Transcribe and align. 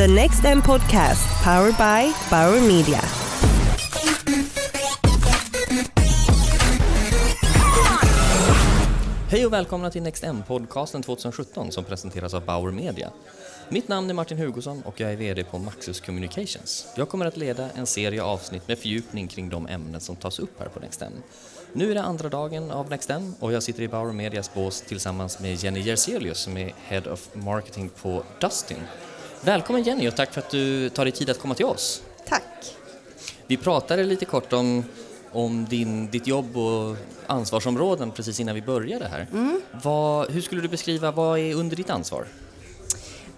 The 0.00 0.06
Next 0.06 0.44
M 0.44 0.62
Podcast, 0.62 1.44
powered 1.44 1.76
by 1.76 2.12
Bauer 2.30 2.60
Media. 2.60 3.00
Hej 9.30 9.46
och 9.46 9.52
välkomna 9.52 9.90
till 9.90 10.02
Next 10.02 10.24
M-podcasten 10.24 11.02
2017 11.02 11.72
som 11.72 11.84
presenteras 11.84 12.34
av 12.34 12.44
Bauer 12.44 12.72
Media. 12.72 13.10
Mitt 13.68 13.88
namn 13.88 14.10
är 14.10 14.14
Martin 14.14 14.38
Hugosson 14.38 14.82
och 14.82 15.00
jag 15.00 15.12
är 15.12 15.16
VD 15.16 15.44
på 15.44 15.58
Maxus 15.58 16.00
Communications. 16.00 16.86
Jag 16.96 17.08
kommer 17.08 17.26
att 17.26 17.36
leda 17.36 17.70
en 17.70 17.86
serie 17.86 18.22
avsnitt 18.22 18.68
med 18.68 18.78
fördjupning 18.78 19.28
kring 19.28 19.48
de 19.48 19.66
ämnen 19.66 20.00
som 20.00 20.16
tas 20.16 20.38
upp 20.38 20.60
här 20.60 20.68
på 20.68 20.80
Next 20.80 21.02
Nu 21.72 21.90
är 21.90 21.94
det 21.94 22.02
andra 22.02 22.28
dagen 22.28 22.70
av 22.70 22.90
Next 22.90 23.10
och 23.40 23.52
jag 23.52 23.62
sitter 23.62 23.82
i 23.82 23.88
Bauer 23.88 24.12
Medias 24.12 24.54
bås 24.54 24.80
tillsammans 24.80 25.40
med 25.40 25.54
Jenny 25.54 25.80
Jerselius 25.80 26.38
som 26.38 26.56
är 26.56 26.74
Head 26.88 27.12
of 27.12 27.28
Marketing 27.34 27.88
på 28.02 28.22
Dustin. 28.40 28.84
Välkommen 29.44 29.82
Jenny 29.82 30.08
och 30.08 30.16
tack 30.16 30.32
för 30.34 30.40
att 30.40 30.50
du 30.50 30.88
tar 30.88 31.04
dig 31.04 31.12
tid 31.12 31.30
att 31.30 31.38
komma 31.38 31.54
till 31.54 31.64
oss. 31.66 32.02
Tack. 32.28 32.76
Vi 33.46 33.56
pratade 33.56 34.04
lite 34.04 34.24
kort 34.24 34.52
om, 34.52 34.84
om 35.32 35.64
din, 35.64 36.10
ditt 36.10 36.26
jobb 36.26 36.56
och 36.56 36.96
ansvarsområden 37.26 38.10
precis 38.10 38.40
innan 38.40 38.54
vi 38.54 38.62
började 38.62 39.08
här. 39.08 39.26
Mm. 39.32 39.60
Vad, 39.82 40.30
hur 40.30 40.40
skulle 40.40 40.60
du 40.62 40.68
beskriva, 40.68 41.10
vad 41.10 41.38
är 41.38 41.54
under 41.54 41.76
ditt 41.76 41.90
ansvar? 41.90 42.26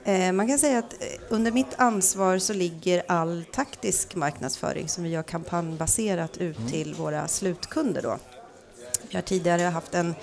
Eh, 0.04 0.32
man 0.32 0.48
kan 0.48 0.58
säga 0.58 0.78
att 0.78 0.92
eh, 0.92 1.06
under 1.28 1.52
mitt 1.52 1.74
ansvar 1.76 2.38
så 2.38 2.52
ligger 2.52 3.02
all 3.08 3.44
taktisk 3.52 4.14
marknadsföring 4.14 4.88
som 4.88 5.04
vi 5.04 5.10
gör 5.10 5.22
kampanjbaserat 5.22 6.36
ut 6.38 6.58
Mm. 6.58 6.70
till 6.70 6.94
våra 6.94 7.28
slutkunder. 7.28 8.02
Då. 8.02 8.18
Vi 9.10 9.16
har 9.16 9.22
tidigare 9.22 9.62
haft 9.62 9.94
en, 9.94 10.14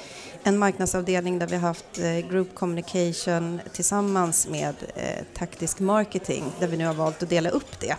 en 0.44 0.58
marknadsavdelning 0.58 1.40
där 1.40 1.48
vi 1.48 1.56
har 1.56 1.68
haft 1.68 2.00
eh, 2.00 2.30
group 2.30 2.56
communication 2.56 3.62
tillsammans 3.74 4.48
med 4.48 4.76
eh, 4.96 5.26
taktisk 5.34 5.80
marketing 5.80 6.44
där 6.60 6.68
vi 6.68 6.78
nu 6.78 6.86
har 6.86 6.94
valt 6.94 7.24
att 7.24 7.30
dela 7.30 7.50
upp 7.50 7.80
det. 7.80 7.96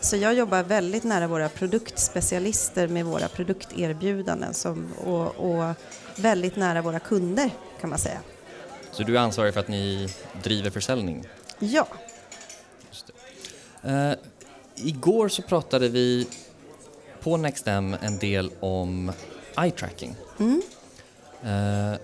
Så 0.00 0.16
jag 0.16 0.34
jobbar 0.34 0.62
väldigt 0.62 1.04
nära 1.04 1.26
våra 1.26 1.48
produktspecialister 1.48 2.88
med 2.88 3.04
våra 3.04 3.28
produkterbjudanden 3.28 4.54
som, 4.54 4.92
och, 4.92 5.36
och 5.36 5.74
väldigt 6.16 6.56
nära 6.56 6.82
våra 6.82 6.98
kunder 6.98 7.50
kan 7.80 7.90
man 7.90 7.98
säga. 7.98 8.18
Så 8.92 9.02
du 9.02 9.16
är 9.16 9.20
ansvarig 9.20 9.54
för 9.54 9.60
att 9.60 9.68
ni 9.68 10.08
driver 10.42 10.70
försäljning? 10.70 11.24
Ja, 11.58 11.86
Eh, 13.82 14.12
igår 14.76 15.28
så 15.28 15.42
pratade 15.42 15.88
vi 15.88 16.28
på 17.20 17.36
NextM 17.36 17.96
en 18.00 18.18
del 18.18 18.50
om 18.60 19.12
eye 19.62 19.70
tracking. 19.70 20.16
Mm. 20.38 20.62
Eh, 21.42 21.98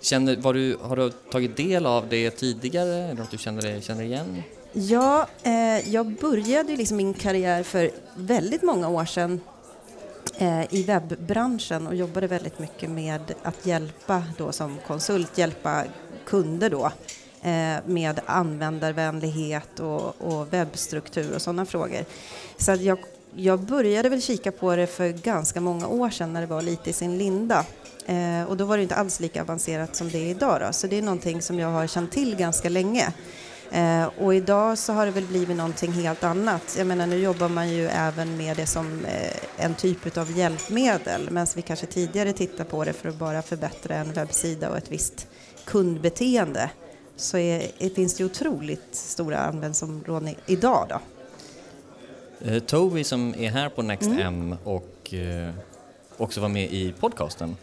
känner, 0.00 0.36
var 0.36 0.54
du, 0.54 0.76
har 0.82 0.96
du 0.96 1.10
tagit 1.10 1.56
del 1.56 1.86
av 1.86 2.08
det 2.08 2.30
tidigare? 2.30 2.94
Är 2.94 3.08
det 3.08 3.14
något 3.14 3.30
du 3.30 3.38
känner, 3.38 3.80
känner 3.80 4.02
igen? 4.02 4.42
Ja, 4.72 5.28
eh, 5.42 5.88
jag 5.90 6.06
började 6.06 6.76
liksom 6.76 6.96
min 6.96 7.14
karriär 7.14 7.62
för 7.62 7.90
väldigt 8.16 8.62
många 8.62 8.88
år 8.88 9.04
sedan 9.04 9.40
eh, 10.36 10.74
i 10.74 10.82
webbranschen 10.82 11.86
och 11.86 11.94
jobbade 11.94 12.26
väldigt 12.26 12.58
mycket 12.58 12.90
med 12.90 13.34
att 13.42 13.66
hjälpa 13.66 14.22
då 14.38 14.52
som 14.52 14.78
konsult, 14.86 15.38
hjälpa 15.38 15.84
kunder 16.24 16.70
då 16.70 16.92
eh, 17.42 17.76
med 17.86 18.20
användarvänlighet 18.26 19.80
och, 19.80 20.20
och 20.20 20.52
webbstruktur 20.52 21.34
och 21.34 21.42
sådana 21.42 21.66
frågor. 21.66 22.04
Så 22.56 22.72
att 22.72 22.80
jag, 22.80 22.98
jag 23.38 23.60
började 23.60 24.08
väl 24.08 24.22
kika 24.22 24.52
på 24.52 24.76
det 24.76 24.86
för 24.86 25.08
ganska 25.08 25.60
många 25.60 25.88
år 25.88 26.10
sedan 26.10 26.32
när 26.32 26.40
det 26.40 26.46
var 26.46 26.62
lite 26.62 26.90
i 26.90 26.92
sin 26.92 27.18
linda. 27.18 27.64
Eh, 28.06 28.42
och 28.48 28.56
då 28.56 28.64
var 28.64 28.76
det 28.76 28.82
inte 28.82 28.94
alls 28.94 29.20
lika 29.20 29.42
avancerat 29.42 29.96
som 29.96 30.08
det 30.08 30.18
är 30.18 30.30
idag 30.30 30.60
då. 30.60 30.72
Så 30.72 30.86
det 30.86 30.98
är 30.98 31.02
någonting 31.02 31.42
som 31.42 31.58
jag 31.58 31.68
har 31.68 31.86
känt 31.86 32.12
till 32.12 32.36
ganska 32.36 32.68
länge. 32.68 33.12
Eh, 33.70 34.04
och 34.18 34.34
idag 34.34 34.78
så 34.78 34.92
har 34.92 35.06
det 35.06 35.12
väl 35.12 35.26
blivit 35.26 35.56
någonting 35.56 35.92
helt 35.92 36.24
annat. 36.24 36.74
Jag 36.78 36.86
menar 36.86 37.06
nu 37.06 37.18
jobbar 37.18 37.48
man 37.48 37.68
ju 37.68 37.88
även 37.88 38.36
med 38.36 38.56
det 38.56 38.66
som 38.66 39.04
eh, 39.04 39.64
en 39.64 39.74
typ 39.74 40.16
av 40.16 40.38
hjälpmedel 40.38 41.30
medan 41.30 41.46
vi 41.54 41.62
kanske 41.62 41.86
tidigare 41.86 42.32
tittade 42.32 42.64
på 42.64 42.84
det 42.84 42.92
för 42.92 43.08
att 43.08 43.18
bara 43.18 43.42
förbättra 43.42 43.94
en 43.94 44.12
webbsida 44.12 44.70
och 44.70 44.76
ett 44.76 44.92
visst 44.92 45.26
kundbeteende 45.64 46.70
så 47.16 47.38
är, 47.38 47.70
är, 47.78 47.90
finns 47.90 48.16
det 48.16 48.24
otroligt 48.24 48.88
stora 48.94 49.38
användningsområden 49.38 50.34
idag 50.46 50.86
då. 50.88 51.00
Eh, 52.44 52.58
Toby 52.58 53.04
som 53.04 53.34
är 53.38 53.50
här 53.50 53.68
på 53.68 53.82
NextM 53.82 54.18
Mm. 54.20 54.56
och 54.64 55.14
eh, 55.14 55.50
också 56.16 56.40
var 56.40 56.48
med 56.48 56.72
i 56.72 56.92
podcasten 57.00 57.56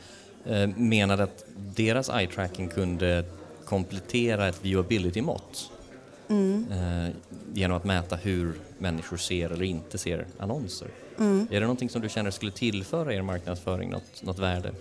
eh, 0.45 0.67
menade 0.67 1.23
att 1.23 1.45
deras 1.75 2.09
eye 2.09 2.27
tracking 2.27 2.67
kunde 2.67 3.23
komplettera 3.65 4.47
ett 4.47 4.59
viewability-mått 4.65 5.71
Mm. 6.29 6.65
eh, 6.71 7.13
genom 7.53 7.77
att 7.77 7.83
mäta 7.83 8.15
hur 8.15 8.53
människor 8.77 9.17
ser 9.17 9.49
eller 9.49 9.65
inte 9.65 9.97
ser 9.97 10.25
annonser. 10.39 10.87
Mm. 11.19 11.47
Är 11.51 11.53
det 11.55 11.59
någonting 11.65 11.89
som 11.89 12.01
du 12.01 12.09
känner 12.09 12.31
skulle 12.31 12.51
tillföra 12.51 13.13
er 13.13 13.21
marknadsföring 13.21 13.89
något, 13.89 14.23
något 14.23 14.39
värde? 14.39 14.71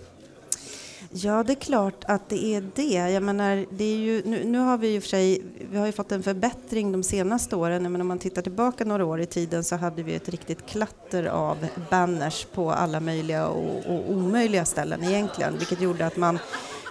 Ja, 1.09 1.43
det 1.43 1.53
är 1.53 1.55
klart 1.55 2.03
att 2.07 2.29
det 2.29 2.45
är 2.45 2.69
det. 2.75 3.11
Jag 3.11 3.23
menar, 3.23 3.65
det 3.69 3.83
är 3.83 3.97
ju, 3.97 4.21
nu, 4.25 4.43
nu 4.43 4.57
har 4.57 4.77
vi 4.77 4.87
ju 4.87 5.01
för 5.01 5.07
sig, 5.07 5.41
vi 5.71 5.77
har 5.77 5.85
ju 5.85 5.91
fått 5.91 6.11
en 6.11 6.23
förbättring 6.23 6.91
de 6.91 7.03
senaste 7.03 7.55
åren. 7.55 7.91
Men 7.91 8.01
om 8.01 8.07
man 8.07 8.19
tittar 8.19 8.41
tillbaka 8.41 8.85
några 8.85 9.05
år 9.05 9.21
i 9.21 9.25
tiden 9.25 9.63
så 9.63 9.75
hade 9.75 10.03
vi 10.03 10.15
ett 10.15 10.29
riktigt 10.29 10.65
klatter 10.65 11.25
av 11.25 11.57
banners 11.89 12.45
på 12.53 12.71
alla 12.71 12.99
möjliga 12.99 13.47
och, 13.47 13.85
och 13.85 14.11
omöjliga 14.11 14.65
ställen 14.65 15.03
egentligen. 15.03 15.57
Vilket 15.57 15.81
gjorde 15.81 16.05
att 16.05 16.17
man, 16.17 16.39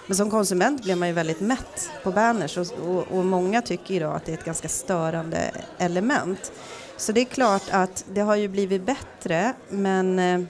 men 0.07 0.17
som 0.17 0.31
konsument 0.31 0.83
blev 0.83 0.97
man 0.97 1.07
ju 1.07 1.13
väldigt 1.13 1.41
mätt 1.41 1.89
på 2.03 2.11
banners 2.11 2.57
och, 2.57 2.67
och, 2.87 3.17
och 3.17 3.25
många 3.25 3.61
tycker 3.61 3.93
idag 3.93 4.15
att 4.15 4.25
det 4.25 4.31
är 4.31 4.37
ett 4.37 4.45
ganska 4.45 4.69
störande 4.69 5.51
element. 5.77 6.51
Så 6.97 7.11
det 7.11 7.21
är 7.21 7.25
klart 7.25 7.63
att 7.71 8.05
det 8.13 8.21
har 8.21 8.35
ju 8.35 8.47
blivit 8.47 8.85
bättre, 8.85 9.53
men 9.69 10.19
eh, 10.19 10.41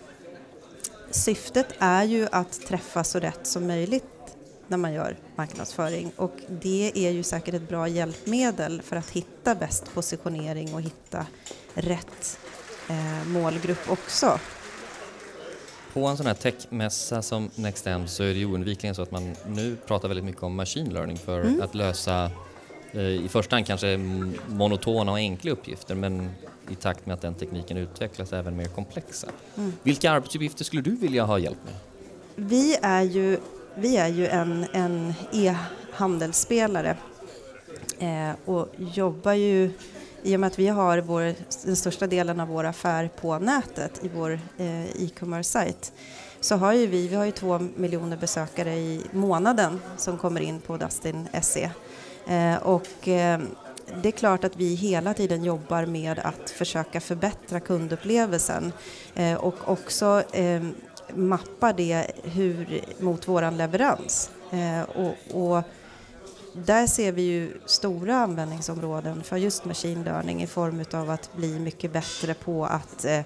Syftet 1.15 1.67
är 1.79 2.03
ju 2.03 2.27
att 2.31 2.61
träffa 2.67 3.03
så 3.03 3.19
rätt 3.19 3.47
som 3.47 3.67
möjligt 3.67 4.03
när 4.67 4.77
man 4.77 4.93
gör 4.93 5.17
marknadsföring 5.35 6.11
och 6.15 6.31
det 6.47 6.91
är 6.95 7.11
ju 7.11 7.23
säkert 7.23 7.53
ett 7.53 7.69
bra 7.69 7.87
hjälpmedel 7.87 8.81
för 8.81 8.95
att 8.95 9.09
hitta 9.09 9.55
bäst 9.55 9.93
positionering 9.93 10.73
och 10.73 10.81
hitta 10.81 11.25
rätt 11.73 12.39
eh, 12.89 13.27
målgrupp 13.27 13.89
också. 13.89 14.39
På 15.93 16.07
en 16.07 16.17
sån 16.17 16.25
här 16.25 16.33
techmässa 16.33 17.21
som 17.21 17.49
NextM 17.55 18.07
så 18.07 18.23
är 18.23 18.27
det 18.27 18.39
ju 18.39 18.45
oundvikligen 18.45 18.95
så 18.95 19.01
att 19.01 19.11
man 19.11 19.35
nu 19.47 19.77
pratar 19.87 20.07
väldigt 20.07 20.25
mycket 20.25 20.43
om 20.43 20.55
machine 20.55 20.93
learning 20.93 21.17
för 21.17 21.41
Mm. 21.41 21.61
att 21.61 21.75
lösa 21.75 22.31
i 23.01 23.27
första 23.29 23.55
hand 23.55 23.67
kanske 23.67 23.97
monotona 24.47 25.11
och 25.11 25.17
enkla 25.17 25.51
uppgifter 25.51 25.95
men 25.95 26.29
i 26.69 26.75
takt 26.75 27.05
med 27.05 27.13
att 27.13 27.21
den 27.21 27.33
tekniken 27.33 27.77
utvecklas 27.77 28.33
även 28.33 28.57
mer 28.57 28.65
komplexa. 28.65 29.27
Mm. 29.57 29.73
Vilka 29.83 30.11
arbetsuppgifter 30.11 30.63
skulle 30.63 30.81
du 30.81 30.95
vilja 30.95 31.23
ha 31.23 31.39
hjälp 31.39 31.57
med? 31.65 31.73
Vi 32.35 32.77
är 32.81 33.01
ju, 33.01 33.37
vi 33.75 33.97
är 33.97 34.07
ju 34.07 34.27
en, 34.27 34.65
en 34.73 35.13
e-handelsspelare 35.31 36.97
eh, 37.99 38.31
och 38.45 38.67
jobbar 38.77 39.33
ju 39.33 39.71
i 40.23 40.35
och 40.35 40.39
med 40.39 40.47
att 40.47 40.59
vi 40.59 40.67
har 40.67 40.97
vår, 40.97 41.35
den 41.65 41.75
största 41.75 42.07
delen 42.07 42.39
av 42.39 42.47
vår 42.47 42.63
affär 42.63 43.09
på 43.21 43.39
nätet 43.39 44.03
i 44.03 44.07
vår 44.07 44.39
eh, 44.57 44.83
e-commerce-sajt 44.83 45.93
så 46.39 46.55
har 46.55 46.73
ju 46.73 46.87
vi, 46.87 47.07
vi 47.07 47.15
har 47.15 47.25
ju 47.25 47.31
två 47.31 47.59
miljoner 47.59 48.17
besökare 48.17 48.73
i 48.75 49.01
månaden 49.11 49.81
som 49.97 50.17
kommer 50.17 50.41
in 50.41 50.59
på 50.59 50.77
Dustin.se. 50.77 51.69
Eh, 52.27 52.55
och 52.55 53.07
eh, 53.07 53.39
det 54.01 54.09
är 54.09 54.11
klart 54.11 54.43
att 54.43 54.55
vi 54.55 54.75
hela 54.75 55.13
tiden 55.13 55.43
jobbar 55.43 55.85
med 55.85 56.19
att 56.19 56.49
försöka 56.49 57.01
förbättra 57.01 57.59
kundupplevelsen 57.59 58.73
eh, 59.15 59.33
och 59.33 59.55
också 59.69 60.23
mappa 61.13 61.73
det 61.73 62.11
hur, 62.23 62.81
mot 62.99 63.27
våran 63.27 63.57
leverans. 63.57 64.29
Och, 64.95 65.41
och 65.41 65.63
där 66.63 66.87
ser 66.87 67.11
vi 67.11 67.21
ju 67.21 67.57
stora 67.65 68.15
användningsområden 68.15 69.23
för 69.23 69.37
just 69.37 69.65
machine 69.65 70.03
learning 70.03 70.43
i 70.43 70.47
form 70.47 70.85
av 70.93 71.09
att 71.09 71.35
bli 71.35 71.59
mycket 71.59 71.93
bättre 71.93 72.33
på 72.33 72.65
att 72.65 73.05
eh, 73.05 73.21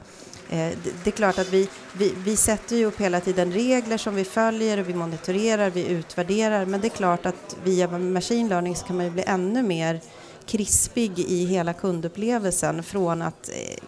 Eh, 0.50 0.72
det, 1.04 1.10
är 1.10 1.12
klart 1.12 1.40
att 1.40 1.54
vi, 1.54 1.70
vi, 1.94 2.14
vi 2.26 2.36
sätter 2.36 2.76
ju 2.76 2.86
upp 2.86 3.02
hela 3.02 3.20
tiden 3.20 3.52
regler 3.52 3.98
som 3.98 4.16
vi 4.16 4.24
följer 4.24 4.78
och 4.78 4.90
vi 4.90 4.94
monitorerar, 4.94 5.70
vi 5.70 5.88
utvärderar. 5.88 6.66
Men 6.66 6.82
det 6.82 6.88
är 6.88 6.90
klart 6.90 7.26
att 7.26 7.58
via 7.64 7.88
machine 7.98 8.50
learning 8.50 8.76
så 8.76 8.86
kan 8.86 8.96
man 8.96 9.06
ju 9.06 9.12
bli 9.12 9.24
ännu 9.28 9.64
mer 9.64 10.00
krispig 10.46 11.20
i 11.20 11.46
hela 11.46 11.74
kundupplevelsen 11.74 12.84
från 12.84 13.22
att 13.22 13.50
eh, 13.50 13.84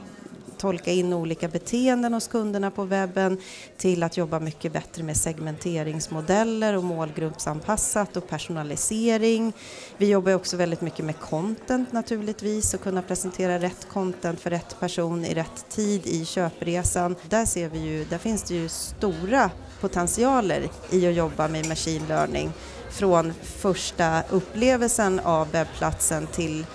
tolka 0.62 0.92
in 0.92 1.14
olika 1.14 1.48
beteenden 1.48 2.14
hos 2.14 2.28
kunderna 2.28 2.72
på 2.72 2.84
webben 2.84 3.38
till 3.78 4.04
att 4.04 4.18
jobba 4.18 4.40
mycket 4.40 4.74
bättre 4.74 5.04
med 5.04 5.18
segmenteringsmodeller 5.18 6.78
och 6.78 6.84
målgruppsanpassat 6.84 8.18
och 8.18 8.28
personalisering. 8.28 9.54
Vi 9.98 10.10
jobbar 10.10 10.34
också 10.34 10.58
väldigt 10.58 10.82
mycket 10.82 11.06
med 11.06 11.20
content 11.20 11.92
naturligtvis 11.92 12.74
och 12.74 12.82
kunna 12.82 13.02
presentera 13.02 13.60
rätt 13.60 13.88
content 13.90 14.40
för 14.40 14.50
rätt 14.50 14.80
person 14.80 15.26
i 15.26 15.34
rätt 15.34 15.66
tid 15.70 16.08
i 16.08 16.26
köpresan. 16.26 17.16
Där 17.30 17.46
ser 17.46 17.70
vi 17.70 17.80
ju, 17.80 18.06
där 18.06 18.18
finns 18.18 18.44
det 18.44 18.54
ju 18.54 18.70
stora 18.70 19.52
potentialer 19.80 20.70
i 20.92 21.08
att 21.08 21.16
jobba 21.16 21.48
med 21.48 21.68
machine 21.68 22.08
learning 22.08 22.52
från 22.90 23.34
första 23.44 24.24
upplevelsen 24.30 25.20
av 25.20 25.52
webbplatsen 25.52 26.28
till 26.28 26.66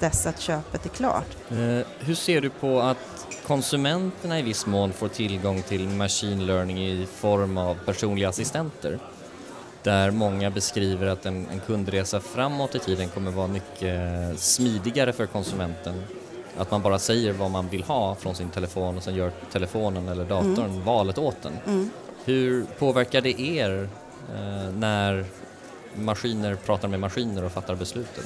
dess 0.00 0.26
att 0.26 0.40
köpet 0.40 0.84
är 0.84 0.88
klart. 0.88 1.36
Eh, 1.50 1.86
hur 1.98 2.14
ser 2.14 2.40
du 2.40 2.50
på 2.50 2.80
att 2.80 3.26
konsumenterna 3.46 4.38
i 4.38 4.42
viss 4.42 4.66
mån 4.66 4.92
får 4.92 5.08
tillgång 5.08 5.62
till 5.62 5.88
machine 5.88 6.46
learning 6.46 6.78
i 6.78 7.06
form 7.06 7.58
av 7.58 7.76
personliga 7.84 8.28
assistenter? 8.28 8.98
Där 9.82 10.10
många 10.10 10.50
beskriver 10.50 11.06
att 11.06 11.26
en, 11.26 11.46
en 11.52 11.60
kundresa 11.60 12.20
framåt 12.20 12.74
i 12.74 12.78
tiden 12.78 13.08
kommer 13.08 13.30
vara 13.30 13.46
mycket 13.46 14.40
smidigare 14.40 15.12
för 15.12 15.26
konsumenten. 15.26 16.02
Att 16.56 16.70
man 16.70 16.82
bara 16.82 16.98
säger 16.98 17.32
vad 17.32 17.50
man 17.50 17.68
vill 17.68 17.82
ha 17.82 18.14
från 18.14 18.34
sin 18.34 18.50
telefon 18.50 18.96
och 18.96 19.02
sen 19.02 19.14
gör 19.14 19.32
telefonen 19.52 20.08
eller 20.08 20.24
datorn 20.24 20.70
mm. 20.70 20.84
valet 20.84 21.18
åt 21.18 21.44
en. 21.44 21.52
Mm. 21.66 21.90
Hur 22.24 22.64
påverkar 22.78 23.20
det 23.20 23.40
er 23.40 23.88
eh, 24.34 24.72
när 24.72 25.24
maskiner 25.94 26.54
pratar 26.54 26.88
med 26.88 27.00
maskiner 27.00 27.44
och 27.44 27.52
fattar 27.52 27.74
besluten? 27.74 28.24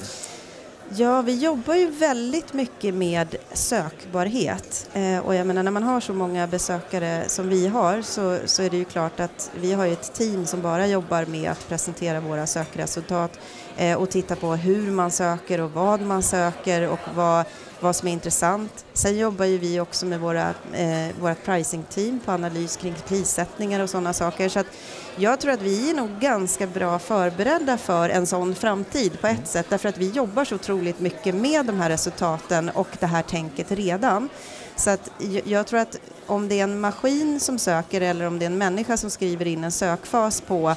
Ja, 0.89 1.21
vi 1.21 1.35
jobbar 1.35 1.75
ju 1.75 1.89
väldigt 1.89 2.53
mycket 2.53 2.93
med 2.93 3.35
sökbarhet. 3.53 4.89
Eh, 4.93 5.19
och 5.19 5.35
jag 5.35 5.47
menar 5.47 5.63
när 5.63 5.71
man 5.71 5.83
har 5.83 5.99
så 5.99 6.13
många 6.13 6.47
besökare 6.47 7.23
som 7.27 7.49
vi 7.49 7.67
har 7.67 8.01
så, 8.01 8.37
så 8.45 8.63
är 8.63 8.69
det 8.69 8.77
ju 8.77 8.85
klart 8.85 9.19
att 9.19 9.51
vi 9.61 9.73
har 9.73 9.87
ett 9.87 10.13
team 10.13 10.45
som 10.45 10.61
bara 10.61 10.87
jobbar 10.87 11.25
med 11.25 11.51
att 11.51 11.67
presentera 11.69 12.19
våra 12.19 12.47
sökresultat 12.47 13.39
eh, 13.77 13.97
och 13.97 14.09
titta 14.09 14.35
på 14.35 14.55
hur 14.55 14.91
man 14.91 15.11
söker 15.11 15.61
och 15.61 15.71
vad 15.71 16.01
man 16.01 16.23
söker 16.23 16.89
och 16.89 16.99
vad, 17.15 17.45
vad 17.85 17.95
som 17.95 18.07
är 18.07 18.11
intressant. 18.11 18.85
Sen 18.93 19.17
jobbar 19.17 19.45
ju 19.45 19.57
vi 19.57 19.79
också 19.79 20.05
med 20.05 20.19
våra, 20.19 20.49
eh, 20.73 21.15
vårt 21.19 21.45
pricing-team 21.45 22.19
på 22.25 22.31
analys 22.31 22.77
kring 22.77 22.95
prissättningar 23.07 23.79
och 23.79 23.89
sådana 23.89 24.13
saker. 24.13 24.49
Så 24.49 24.59
att 24.59 24.67
jag 25.15 25.39
tror 25.39 25.51
att 25.51 25.61
vi 25.61 25.89
är 25.89 25.93
nog 25.93 26.09
ganska 26.19 26.67
bra 26.67 26.99
förberedda 26.99 27.77
för 27.77 28.09
en 28.09 28.27
sån 28.27 28.55
framtid 28.55 29.21
på 29.21 29.27
ett 29.27 29.47
sätt 29.47 29.65
därför 29.69 29.89
att 29.89 29.97
vi 29.97 30.09
jobbar 30.09 30.45
så 30.45 30.55
otroligt 30.55 30.99
mycket 30.99 31.35
med 31.35 31.65
de 31.65 31.79
här 31.79 31.89
resultaten 31.89 32.69
och 32.69 32.87
det 32.99 33.05
här 33.05 33.21
tänket 33.21 33.71
redan. 33.71 34.29
Så 34.75 34.89
att 34.89 35.11
jag 35.45 35.67
tror 35.67 35.79
att 35.79 35.99
om 36.25 36.47
det 36.47 36.59
är 36.59 36.63
en 36.63 36.79
maskin 36.79 37.39
som 37.39 37.59
söker 37.59 38.01
eller 38.01 38.25
om 38.25 38.39
det 38.39 38.45
är 38.45 38.49
en 38.49 38.57
människa 38.57 38.97
som 38.97 39.09
skriver 39.09 39.47
in 39.47 39.63
en 39.63 39.71
sökfas 39.71 40.41
på 40.41 40.75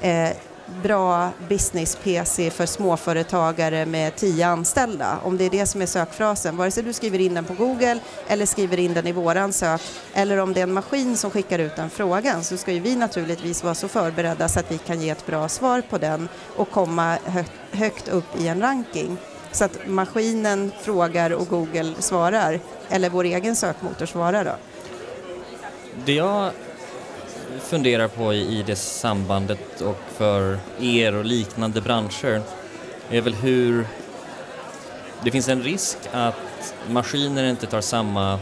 eh, 0.00 0.30
bra 0.82 1.30
business-PC 1.48 2.50
för 2.50 2.66
småföretagare 2.66 3.86
med 3.86 4.16
tio 4.16 4.46
anställda. 4.46 5.18
Om 5.22 5.36
det 5.36 5.44
är 5.44 5.50
det 5.50 5.66
som 5.66 5.82
är 5.82 5.86
sökfrasen, 5.86 6.56
vare 6.56 6.70
sig 6.70 6.82
du 6.82 6.92
skriver 6.92 7.18
in 7.18 7.34
den 7.34 7.44
på 7.44 7.54
Google 7.54 7.98
eller 8.28 8.46
skriver 8.46 8.78
in 8.78 8.94
den 8.94 9.06
i 9.06 9.12
våran 9.12 9.52
sök 9.52 9.80
eller 10.14 10.38
om 10.38 10.52
det 10.52 10.60
är 10.60 10.62
en 10.62 10.72
maskin 10.72 11.16
som 11.16 11.30
skickar 11.30 11.58
ut 11.58 11.76
den 11.76 11.90
frågan 11.90 12.44
så 12.44 12.56
ska 12.56 12.72
ju 12.72 12.80
vi 12.80 12.96
naturligtvis 12.96 13.64
vara 13.64 13.74
så 13.74 13.88
förberedda 13.88 14.48
så 14.48 14.60
att 14.60 14.72
vi 14.72 14.78
kan 14.78 15.00
ge 15.00 15.10
ett 15.10 15.26
bra 15.26 15.48
svar 15.48 15.82
på 15.90 15.98
den 15.98 16.28
och 16.56 16.70
komma 16.70 17.18
högt 17.72 18.08
upp 18.08 18.40
i 18.40 18.48
en 18.48 18.60
ranking. 18.60 19.16
Så 19.52 19.64
att 19.64 19.86
maskinen 19.86 20.72
frågar 20.82 21.30
och 21.30 21.48
Google 21.48 21.94
svarar, 21.98 22.60
eller 22.88 23.10
vår 23.10 23.24
egen 23.24 23.56
sökmotor 23.56 24.06
svarar 24.06 24.44
då. 24.44 24.56
Det 26.04 26.12
jag 26.12 26.50
funderar 27.60 28.08
på 28.08 28.34
i, 28.34 28.64
det 28.66 28.76
sambandet 28.76 29.80
och 29.80 30.00
för 30.16 30.58
er 30.80 31.14
och 31.14 31.24
liknande 31.24 31.80
branscher 31.80 32.42
är 33.10 33.20
väl 33.20 33.34
hur 33.34 33.86
det 35.22 35.30
finns 35.30 35.48
en 35.48 35.62
risk 35.62 35.98
att 36.12 36.74
maskiner 36.88 37.44
inte 37.44 37.66
tar 37.66 37.80
samma 37.80 38.38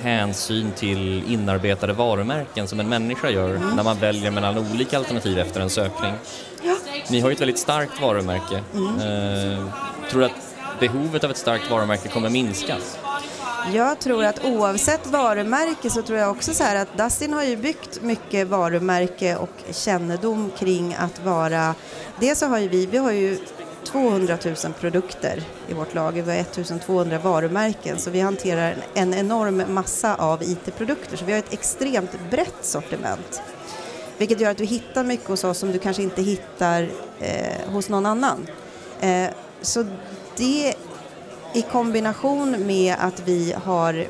hänsyn 0.00 0.72
till 0.72 1.32
inarbetade 1.32 1.92
varumärken 1.92 2.68
som 2.68 2.80
en 2.80 2.88
människa 2.88 3.30
gör 3.30 3.50
mm. 3.50 3.76
när 3.76 3.82
man 3.82 3.98
väljer 3.98 4.30
mellan 4.30 4.58
olika 4.58 4.98
alternativ 4.98 5.38
efter 5.38 5.60
en 5.60 5.70
sökning. 5.70 6.12
Ja. 6.62 6.76
Ni 7.08 7.20
har 7.20 7.28
ju 7.28 7.34
ett 7.34 7.40
väldigt 7.40 7.58
starkt 7.58 8.00
varumärke. 8.00 8.62
Mm. 8.74 8.94
Eh, 8.96 9.64
tror 10.10 10.20
du 10.20 10.26
att 10.26 10.54
behovet 10.80 11.24
av 11.24 11.30
ett 11.30 11.36
starkt 11.36 11.70
varumärke 11.70 12.08
kommer 12.08 12.30
minska? 12.30 12.76
Jag 13.72 13.98
tror 13.98 14.24
att 14.24 14.44
oavsett 14.44 15.06
varumärke 15.06 15.90
så 15.90 16.02
tror 16.02 16.18
jag 16.18 16.30
också 16.30 16.54
så 16.54 16.64
här 16.64 16.76
att 16.76 16.98
Dustin 16.98 17.32
har 17.32 17.44
ju 17.44 17.56
byggt 17.56 18.02
mycket 18.02 18.48
varumärke 18.48 19.36
och 19.36 19.50
kännedom 19.70 20.50
kring 20.58 20.94
att 20.94 21.24
vara, 21.24 21.74
dels 22.20 22.38
så 22.38 22.46
har 22.46 22.58
ju 22.58 22.68
vi, 22.68 22.86
vi 22.86 22.98
har 22.98 23.12
ju 23.12 23.38
200 23.84 24.38
000 24.44 24.54
produkter 24.80 25.42
i 25.68 25.74
vårt 25.74 25.94
lager, 25.94 26.22
vi 26.22 26.30
har 26.30 26.38
1200 26.38 27.18
varumärken 27.18 27.98
så 27.98 28.10
vi 28.10 28.20
hanterar 28.20 28.76
en 28.94 29.14
enorm 29.14 29.62
massa 29.68 30.14
av 30.14 30.42
IT-produkter 30.42 31.16
så 31.16 31.24
vi 31.24 31.32
har 31.32 31.38
ett 31.38 31.52
extremt 31.52 32.30
brett 32.30 32.64
sortiment. 32.64 33.42
Vilket 34.18 34.40
gör 34.40 34.50
att 34.50 34.58
du 34.58 34.64
hittar 34.64 35.04
mycket 35.04 35.28
hos 35.28 35.44
oss 35.44 35.58
som 35.58 35.72
du 35.72 35.78
kanske 35.78 36.02
inte 36.02 36.22
hittar 36.22 36.88
eh, 37.20 37.70
hos 37.72 37.88
någon 37.88 38.06
annan. 38.06 38.46
Eh, 39.00 39.30
så 39.62 39.84
det 40.36 40.74
i 41.56 41.62
kombination 41.62 42.66
med 42.66 42.96
att 42.98 43.22
vi 43.24 43.54
har 43.64 43.94
eh, 43.94 44.06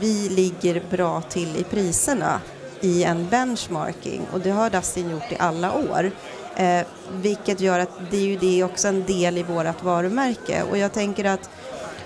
vi 0.00 0.28
ligger 0.28 0.82
bra 0.90 1.20
till 1.20 1.56
i 1.56 1.64
priserna 1.64 2.40
i 2.80 3.04
en 3.04 3.28
benchmarking 3.28 4.22
och 4.32 4.40
det 4.40 4.50
har 4.50 4.70
Dustin 4.70 5.10
gjort 5.10 5.32
i 5.32 5.36
alla 5.38 5.72
år. 5.72 6.10
Eh, 6.56 6.86
vilket 7.12 7.60
gör 7.60 7.78
att 7.78 7.90
det 8.10 8.16
är 8.16 8.26
ju 8.26 8.36
det 8.36 8.64
också 8.64 8.88
en 8.88 9.04
del 9.04 9.38
i 9.38 9.42
vårt 9.42 9.82
varumärke 9.82 10.62
och 10.70 10.78
jag 10.78 10.92
tänker 10.92 11.24
att 11.24 11.50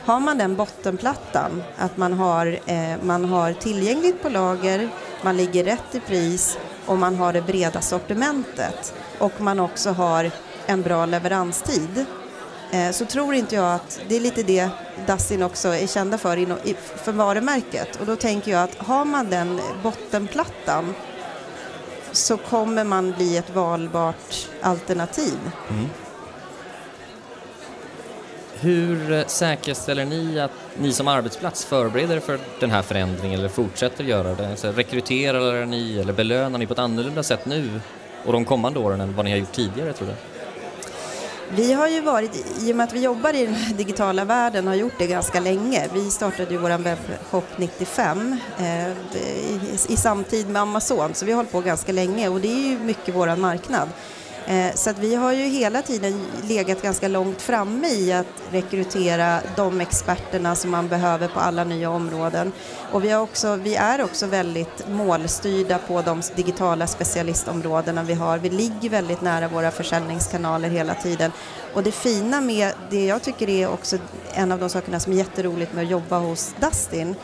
har 0.05 0.21
man 0.21 0.39
den 0.39 0.57
bottenplattan, 0.57 1.63
att 1.79 1.97
man 1.97 2.13
har, 2.13 2.59
eh, 2.67 2.97
man 3.03 3.25
har 3.25 3.53
tillgängligt 3.53 4.23
på 4.23 4.29
lager, 4.29 4.89
man 5.23 5.37
ligger 5.37 5.65
rätt 5.65 5.95
i 5.95 6.01
pris 6.01 6.59
och 6.87 6.99
man 6.99 7.17
har 7.17 7.33
det 7.33 7.43
breda 7.43 7.81
sortimentet 7.81 8.95
och 9.19 9.41
man 9.41 9.61
också 9.61 9.91
har 9.91 10.31
en 10.67 10.83
bra 10.83 11.07
leveranstid 11.07 12.07
Eh, 12.73 12.91
så 12.91 13.05
tror 13.05 13.35
inte 13.35 13.55
jag 13.55 13.75
att, 13.75 14.01
det 14.09 14.17
är 14.17 14.21
lite 14.21 14.43
det 14.43 14.69
Dassin 15.07 15.43
också 15.43 15.69
är 15.69 15.87
kända 15.87 16.19
för 16.19 16.57
för 16.97 17.13
varumärket 17.13 17.97
och 18.01 18.07
då 18.07 18.17
tänker 18.17 18.51
jag 18.51 18.63
att 18.63 18.75
har 18.75 19.05
man 19.05 19.31
den 19.31 19.61
bottenplattan 19.83 20.95
så 22.13 22.37
kommer 22.37 22.85
man 22.85 23.13
bli 23.13 23.37
ett 23.37 23.51
valbart 23.55 24.49
alternativ. 24.61 25.39
Mm. 25.71 25.89
Hur 28.61 29.13
eh, 29.13 29.27
säkerställer 29.27 30.05
ni 30.05 30.41
att 30.41 30.51
ni 30.79 30.93
som 30.93 31.09
arbetsplats 31.09 31.65
förbereder 31.65 32.21
för 32.21 32.39
den 32.61 32.71
här 32.71 32.83
förändringen 32.83 33.39
eller 33.39 33.49
fortsätter 33.49 34.05
göra 34.05 34.35
det? 34.35 34.57
Så 34.57 34.73
rekryterar 34.73 35.67
ni 35.67 35.99
eller 35.99 36.13
belönar 36.13 36.59
ni 36.59 36.67
på 36.67 36.73
ett 36.73 36.79
annorlunda 36.79 37.23
sätt 37.23 37.47
nu 37.47 37.81
och 38.25 38.33
de 38.33 38.45
kommande 38.45 38.79
åren 38.79 39.01
än 39.01 39.17
vad 39.17 39.25
ni 39.25 39.31
har 39.31 39.39
gjort 39.39 39.53
tidigare 39.53 39.93
tror 39.93 40.09
du? 40.09 40.15
Vi 41.57 41.73
har 41.73 41.89
ju 41.89 42.01
varit, 42.01 42.61
i 42.61 42.73
och 42.73 42.77
med 42.77 42.85
att 42.85 42.93
vi 42.93 43.01
jobbar 43.01 43.35
i 43.35 43.47
den 43.47 43.77
digitala 43.77 44.25
världen, 44.25 44.67
har 44.67 44.75
gjort 44.75 44.93
det 44.99 45.07
ganska 45.07 45.41
länge. 45.41 45.89
Vi 45.95 46.11
startade 46.11 46.51
ju 46.51 46.59
vår 46.59 46.79
webbshop 46.79 47.45
95 47.57 48.37
eh, 48.59 48.89
i, 49.17 49.61
i 49.89 49.97
samtid 49.97 50.49
med 50.49 50.63
Amazon, 50.63 51.15
så 51.15 51.25
vi 51.25 51.33
har 51.33 51.37
hållit 51.37 51.53
på 51.53 51.61
ganska 51.61 51.93
länge 51.93 52.29
och 52.29 52.41
det 52.41 52.49
är 52.49 52.71
ju 52.71 52.79
mycket 52.79 53.15
vår 53.15 53.37
marknad. 53.37 53.89
Eh, 54.47 54.75
så 54.75 54.91
att 54.91 54.99
vi 54.99 55.15
har 55.15 55.33
ju 55.33 55.45
hela 55.45 55.83
tiden 55.83 56.27
legat 56.49 56.83
ganska 56.83 57.09
långt 57.09 57.43
framme 57.43 57.89
i 57.89 58.13
att 58.13 58.27
rekrytera 58.51 59.41
de 59.57 59.81
experterna 59.81 60.55
som 60.55 60.71
man 60.71 60.89
behöver 60.89 61.29
på 61.29 61.41
alla 61.41 61.65
nya 61.65 61.91
områden. 61.91 62.53
Och 62.93 63.05
vi, 63.05 63.11
har 63.11 63.23
också, 63.23 63.57
vi 63.57 63.75
är 63.75 64.03
också 64.03 64.27
väldigt 64.27 64.89
målstyrda 64.89 65.79
på 65.79 66.03
de 66.03 66.23
digitala 66.37 66.87
specialistområdena 66.87 68.03
vi 68.03 68.15
har. 68.15 68.39
Vi 68.39 68.51
ligger 68.51 68.91
väldigt 68.91 69.21
nära 69.21 69.49
våra 69.49 69.71
försäljningskanaler 69.71 70.69
hela 70.69 70.95
tiden. 70.95 71.33
Och 71.75 71.83
det 71.83 71.93
fina 71.93 72.41
med 72.41 72.73
det 72.91 73.07
jag 73.07 73.23
tycker 73.23 73.49
är 73.49 73.69
också 73.69 73.99
en 74.35 74.53
av 74.53 74.59
de 74.59 74.69
sakerna 74.69 75.01
som 75.01 75.13
är 75.13 75.17
jätteroligt 75.17 75.73
med 75.73 75.85
att 75.85 75.91
jobba 75.91 76.19
hos 76.19 76.55
Dustin 76.61 77.17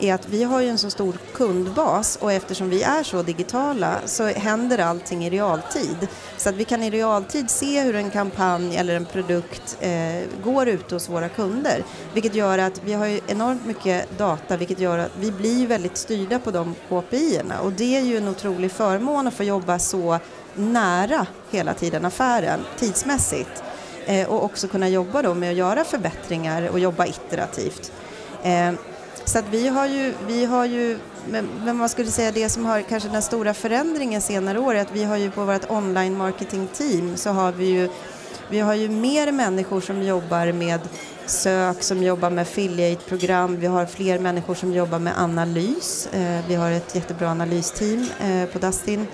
är 0.00 0.14
att 0.14 0.28
vi 0.28 0.44
har 0.44 0.60
ju 0.60 0.68
en 0.68 0.78
så 0.78 0.90
stor 0.90 1.14
kundbas 1.32 2.16
och 2.16 2.32
eftersom 2.32 2.70
vi 2.70 2.82
är 2.82 3.02
så 3.02 3.22
digitala 3.22 4.00
så 4.04 4.26
händer 4.26 4.78
allting 4.78 5.24
i 5.24 5.30
realtid. 5.30 6.08
Så 6.36 6.48
att 6.48 6.54
vi 6.54 6.64
kan 6.64 6.82
i 6.82 6.90
realtid 6.90 7.50
se 7.50 7.82
hur 7.82 7.94
en 7.94 8.10
kampanj 8.10 8.76
eller 8.76 8.96
en 8.96 9.04
produkt 9.04 9.76
eh, 9.80 10.22
går 10.44 10.68
ut 10.68 10.90
hos 10.90 11.08
våra 11.08 11.28
kunder. 11.28 11.84
Vilket 12.12 12.34
gör 12.34 12.58
att 12.58 12.80
vi 12.84 12.92
har 12.92 13.06
ju 13.06 13.20
enormt 13.26 13.66
mycket 13.66 14.18
data 14.18 14.56
vilket 14.56 14.80
gör 14.80 14.98
att 14.98 15.12
vi 15.18 15.32
blir 15.32 15.66
väldigt 15.66 15.96
styrda 15.96 16.38
på 16.38 16.50
de 16.50 16.74
KPI-erna 16.88 17.60
och 17.60 17.72
det 17.72 17.96
är 17.96 18.02
ju 18.02 18.16
en 18.16 18.28
otrolig 18.28 18.70
förmån 18.70 19.26
att 19.26 19.34
få 19.34 19.44
jobba 19.44 19.78
så 19.78 20.18
nära 20.54 21.26
hela 21.50 21.74
tiden 21.74 22.04
affären 22.04 22.60
tidsmässigt 22.78 23.62
eh, 24.06 24.28
och 24.28 24.44
också 24.44 24.68
kunna 24.68 24.88
jobba 24.88 25.22
då 25.22 25.34
med 25.34 25.50
att 25.50 25.56
göra 25.56 25.84
förbättringar 25.84 26.68
och 26.68 26.78
jobba 26.78 27.06
iterativt. 27.06 27.92
Eh, 28.42 28.72
så 29.24 29.38
att 29.38 29.48
vi 29.50 29.68
har 29.68 29.86
ju, 29.86 30.14
vi 30.26 30.44
har 30.44 30.66
ju 30.66 30.98
men 31.26 31.76
man 31.76 31.88
skulle 31.88 32.10
säga 32.10 32.32
det 32.32 32.48
som 32.48 32.66
har 32.66 32.80
kanske 32.80 33.08
den 33.08 33.22
stora 33.22 33.54
förändringen 33.54 34.20
senare 34.20 34.58
år 34.58 34.74
är 34.74 34.80
att 34.80 34.92
vi 34.92 35.04
har 35.04 35.16
ju 35.16 35.30
på 35.30 35.44
vårt 35.44 35.70
online 35.70 36.16
marketing 36.16 36.68
team 36.72 37.16
så 37.16 37.30
har 37.30 37.52
vi 37.52 37.66
ju 37.66 37.88
vi 38.50 38.60
har 38.60 38.74
ju 38.74 38.88
mer 38.88 39.32
människor 39.32 39.80
som 39.80 40.02
jobbar 40.02 40.52
med 40.52 40.80
sök, 41.26 41.82
som 41.82 42.02
jobbar 42.02 42.30
med 42.30 42.42
affiliate-program. 42.42 43.56
Vi 43.56 43.66
har 43.66 43.86
fler 43.86 44.18
människor 44.18 44.54
som 44.54 44.72
jobbar 44.72 44.98
med 44.98 45.12
analys. 45.18 46.08
Eh, 46.12 46.40
vi 46.48 46.54
har 46.54 46.70
ett 46.70 46.94
jättebra 46.94 47.28
analysteam 47.30 48.06
eh, 48.20 48.48
på 48.48 48.58
Dustin. 48.58 49.06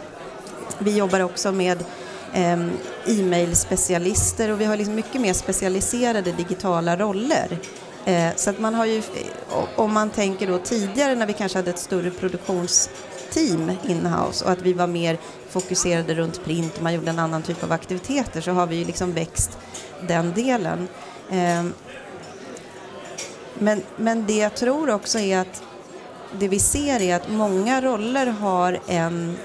Vi 0.79 0.97
jobbar 0.97 1.21
också 1.21 1.52
med 1.52 1.85
ehm, 2.33 2.71
e-mail-specialister 3.07 4.50
och 4.50 4.61
vi 4.61 4.64
har 4.64 4.76
liksom 4.76 4.95
mycket 4.95 5.21
mer 5.21 5.33
specialiserade 5.33 6.33
digitala 6.33 6.97
roller. 6.97 7.59
Eh, 8.04 8.37
så 8.37 8.50
att 8.50 8.59
man 8.59 8.75
har 8.75 8.87
ju, 8.87 8.99
eh, 8.99 9.64
om 9.76 9.92
man 9.92 10.11
tänker 10.11 10.47
då 10.47 10.59
tidigare 10.59 11.14
när 11.14 11.26
vi 11.26 11.33
kanske 11.33 11.59
hade 11.59 11.71
ett 11.71 11.78
större 11.78 12.11
produktionsteam 12.11 13.73
inhouse 13.88 14.45
och 14.45 14.50
att 14.50 14.62
vi 14.62 14.73
var 14.73 14.87
mer 14.87 15.19
fokuserade 15.50 16.14
runt 16.14 16.45
print 16.45 16.76
och 16.76 16.83
man 16.83 16.95
gjorde 16.95 17.11
en 17.11 17.19
annan 17.19 17.42
typ 17.42 17.64
av 17.64 17.73
aktiviteter 17.73 18.40
så 18.40 18.50
har 18.50 18.66
vi 18.66 18.76
ju 18.76 18.85
liksom 18.85 19.12
växt 19.12 19.59
den 20.09 20.33
delen. 20.33 20.88
Ehm, 21.30 21.73
men, 23.59 23.83
men 23.97 24.26
det 24.26 24.37
jag 24.37 24.54
tror 24.54 24.90
också 24.90 25.19
är 25.19 25.38
att 25.38 25.62
det 26.38 26.49
vi 26.49 26.59
ser 26.59 27.00
är 27.00 27.16
att 27.16 27.30
många 27.30 27.80
roller 27.80 28.26
har 28.26 28.78
en, 28.87 29.37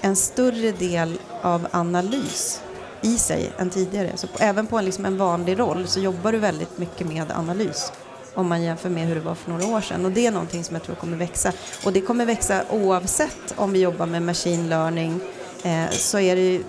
en 0.00 0.16
större 0.16 0.72
del 0.72 1.18
av 1.42 1.66
analys 1.70 2.60
i 3.04 3.18
sig 3.18 3.52
än 3.58 3.70
tidigare. 3.70 4.12
Så 4.14 4.26
på, 4.26 4.38
även 4.38 4.66
på 4.66 4.78
en, 4.78 4.84
liksom 4.84 5.04
en 5.04 5.16
vanlig 5.16 5.58
roll 5.58 5.86
så 5.86 6.00
jobbar 6.00 6.32
du 6.32 6.38
väldigt 6.38 6.78
mycket 6.78 7.06
med 7.06 7.32
analys 7.32 7.92
om 8.34 8.48
man 8.48 8.62
jämför 8.62 8.88
med 8.88 9.06
hur 9.06 9.14
det 9.14 9.20
var 9.20 9.34
för 9.34 9.50
några 9.50 9.66
år 9.66 9.80
sedan. 9.80 10.04
Och 10.04 10.10
det 10.10 10.26
är 10.26 10.30
någonting 10.30 10.64
som 10.64 10.76
jag 10.76 10.82
tror 10.82 10.96
kommer 10.96 11.16
växa. 11.16 11.52
Och 11.84 11.92
det 11.92 12.00
kommer 12.00 12.26
växa 12.26 12.64
oavsett 12.70 13.54
om 13.56 13.72
vi 13.72 13.80
jobbar 13.80 14.06
med 14.06 14.22
machine 14.22 14.68
learning 14.68 15.20
eh, 15.62 15.90
så 15.90 16.18
är 16.18 16.36
det 16.36 16.62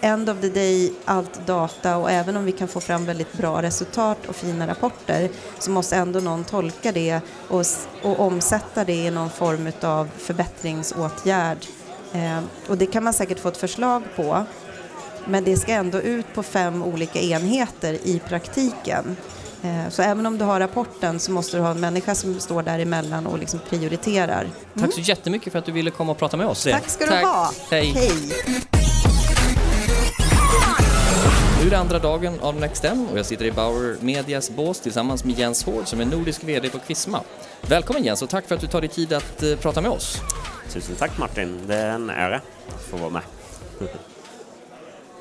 end 0.00 0.30
of 0.30 0.40
the 0.40 0.48
day 0.48 0.92
allt 1.04 1.46
data 1.46 1.96
och 1.96 2.10
även 2.10 2.36
om 2.36 2.44
vi 2.44 2.52
kan 2.52 2.68
få 2.68 2.80
fram 2.80 3.04
väldigt 3.04 3.32
bra 3.32 3.62
resultat 3.62 4.18
och 4.26 4.36
fina 4.36 4.66
rapporter 4.66 5.30
så 5.58 5.70
måste 5.70 5.96
ändå 5.96 6.20
någon 6.20 6.44
tolka 6.44 6.92
det 6.92 7.20
och, 7.48 7.64
och 8.02 8.20
omsätta 8.20 8.84
det 8.84 8.94
i 9.06 9.10
någon 9.10 9.30
form 9.30 9.72
av 9.82 10.08
förbättringsåtgärd. 10.18 11.58
Eh, 12.12 12.38
och 12.68 12.78
det 12.78 12.86
kan 12.86 13.04
man 13.04 13.12
säkert 13.12 13.38
få 13.38 13.48
ett 13.48 13.56
förslag 13.56 14.02
på 14.16 14.44
men 15.26 15.44
det 15.44 15.56
ska 15.56 15.72
ändå 15.72 16.00
ut 16.00 16.34
på 16.34 16.42
fem 16.42 16.82
olika 16.82 17.20
enheter 17.20 17.98
i 18.02 18.18
praktiken. 18.28 19.16
Eh, 19.62 19.90
så 19.90 20.02
även 20.02 20.26
om 20.26 20.38
du 20.38 20.44
har 20.44 20.60
rapporten 20.60 21.20
så 21.20 21.32
måste 21.32 21.56
du 21.56 21.60
ha 21.60 21.70
en 21.70 21.80
människa 21.80 22.14
som 22.14 22.40
står 22.40 22.62
däremellan 22.62 23.26
och 23.26 23.38
liksom 23.38 23.60
prioriterar. 23.68 24.40
Mm. 24.42 24.52
Tack 24.80 24.92
så 24.92 25.00
jättemycket 25.00 25.52
för 25.52 25.58
att 25.58 25.66
du 25.66 25.72
ville 25.72 25.90
komma 25.90 26.12
och 26.12 26.18
prata 26.18 26.36
med 26.36 26.46
oss. 26.46 26.64
Tack 26.64 26.88
ska 26.88 27.04
du 27.04 27.10
Tack. 27.10 27.24
ha. 27.24 27.52
Hej. 27.70 27.92
Hej. 27.94 28.12
Nu 31.60 31.66
är 31.66 31.70
det 31.70 31.78
andra 31.78 31.98
dagen 31.98 32.40
av 32.40 32.54
Next 32.60 32.84
M 32.84 33.06
och 33.12 33.18
jag 33.18 33.26
sitter 33.26 33.44
i 33.44 33.52
Bauer 33.52 33.96
Medias 34.00 34.50
bås 34.50 34.80
tillsammans 34.80 35.24
med 35.24 35.38
Jens 35.38 35.64
Hård 35.64 35.88
som 35.88 36.00
är 36.00 36.04
nordisk 36.04 36.44
VD 36.44 36.68
på 36.68 36.78
Quisma. 36.78 37.20
Välkommen 37.60 38.04
Jens 38.04 38.22
och 38.22 38.28
tack 38.28 38.46
för 38.46 38.54
att 38.54 38.60
du 38.60 38.66
tar 38.66 38.80
dig 38.80 38.90
tid 38.90 39.12
att 39.12 39.42
uh, 39.42 39.56
prata 39.56 39.80
med 39.80 39.90
oss. 39.90 40.18
Tusen 40.72 40.96
tack 40.96 41.18
Martin, 41.18 41.60
det 41.66 41.74
är 41.74 41.90
en 41.90 42.10
ära 42.10 42.36
att 42.36 42.82
få 42.90 42.96
vara 42.96 43.10
med. 43.10 43.22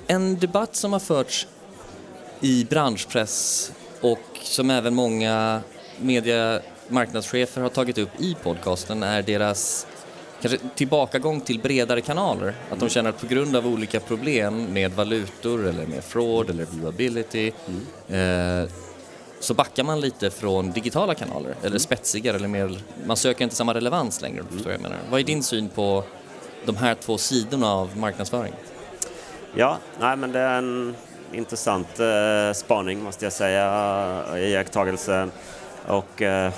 en 0.08 0.40
debatt 0.40 0.76
som 0.76 0.94
har 0.94 1.00
förts 1.00 1.48
i 2.42 2.66
branschpress 2.70 3.72
och 4.02 4.20
som 4.44 4.70
även 4.70 4.96
många 4.96 5.62
media 6.02 6.62
marknadschefer 6.88 7.62
har 7.62 7.70
tagit 7.70 7.98
upp 7.98 8.10
i 8.20 8.36
podcasten 8.44 9.04
är 9.04 9.22
deras 9.22 9.88
kanske 10.42 10.60
tillbakagång 10.76 11.42
till 11.42 11.60
bredare 11.60 12.02
kanaler. 12.02 12.56
Att 12.72 12.80
de 12.80 12.90
känner 12.90 13.10
att 13.10 13.22
på 13.22 13.28
grund 13.28 13.56
av 13.56 13.68
olika 13.68 14.00
problem 14.00 14.66
med 14.66 14.92
valutor 14.92 15.68
eller 15.68 15.86
med 15.86 16.04
fraud 16.04 16.50
eller 16.50 16.66
viewability 16.66 17.52
mm. 17.68 18.64
eh, 18.64 18.70
så 19.40 19.54
backar 19.54 19.84
man 19.84 20.02
lite 20.02 20.30
från 20.30 20.72
digitala 20.72 21.16
kanaler, 21.16 21.56
eller 21.60 21.68
mm. 21.68 21.80
spetsigare 21.80 22.36
eller 22.38 22.48
mer, 22.48 22.80
man 23.06 23.18
söker 23.18 23.44
inte 23.44 23.56
samma 23.56 23.74
relevans 23.74 24.22
längre. 24.22 24.44
Mm. 24.52 24.72
Jag 24.72 24.82
menar. 24.82 24.98
Vad 25.10 25.20
är 25.20 25.24
din 25.24 25.44
syn 25.44 25.70
på 25.70 26.04
de 26.66 26.76
här 26.76 26.96
två 26.96 27.18
sidorna 27.18 27.72
av 27.72 27.98
marknadsföring? 27.98 28.54
Ja, 29.58 29.78
nej, 30.00 30.18
men 30.18 30.32
det 30.32 30.40
är 30.40 30.58
en 30.58 30.96
intressant 31.32 32.00
eh, 32.00 32.54
spaning 32.54 33.04
måste 33.04 33.26
jag 33.26 33.34
säga, 33.34 34.24
eh, 34.34 34.40
iakttagelse. 34.40 35.30
Och 35.88 36.22
eh, 36.22 36.52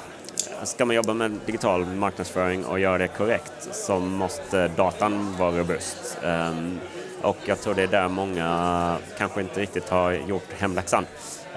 ska 0.64 0.86
man 0.86 0.96
jobba 0.96 1.14
med 1.14 1.40
digital 1.46 1.86
marknadsföring 1.86 2.66
och 2.66 2.80
göra 2.80 2.98
det 2.98 3.08
korrekt 3.08 3.70
så 3.72 4.00
måste 4.00 4.68
datan 4.68 5.38
vara 5.38 5.52
robust. 5.52 6.18
Um, 6.24 6.80
och 7.22 7.38
jag 7.46 7.62
tror 7.62 7.74
det 7.74 7.84
är 7.84 7.88
där 7.88 8.08
många 8.08 8.98
kanske 9.18 9.42
inte 9.42 9.62
riktigt 9.62 9.90
har 9.90 10.12
gjort 10.12 10.54
hemläxan. 10.58 11.06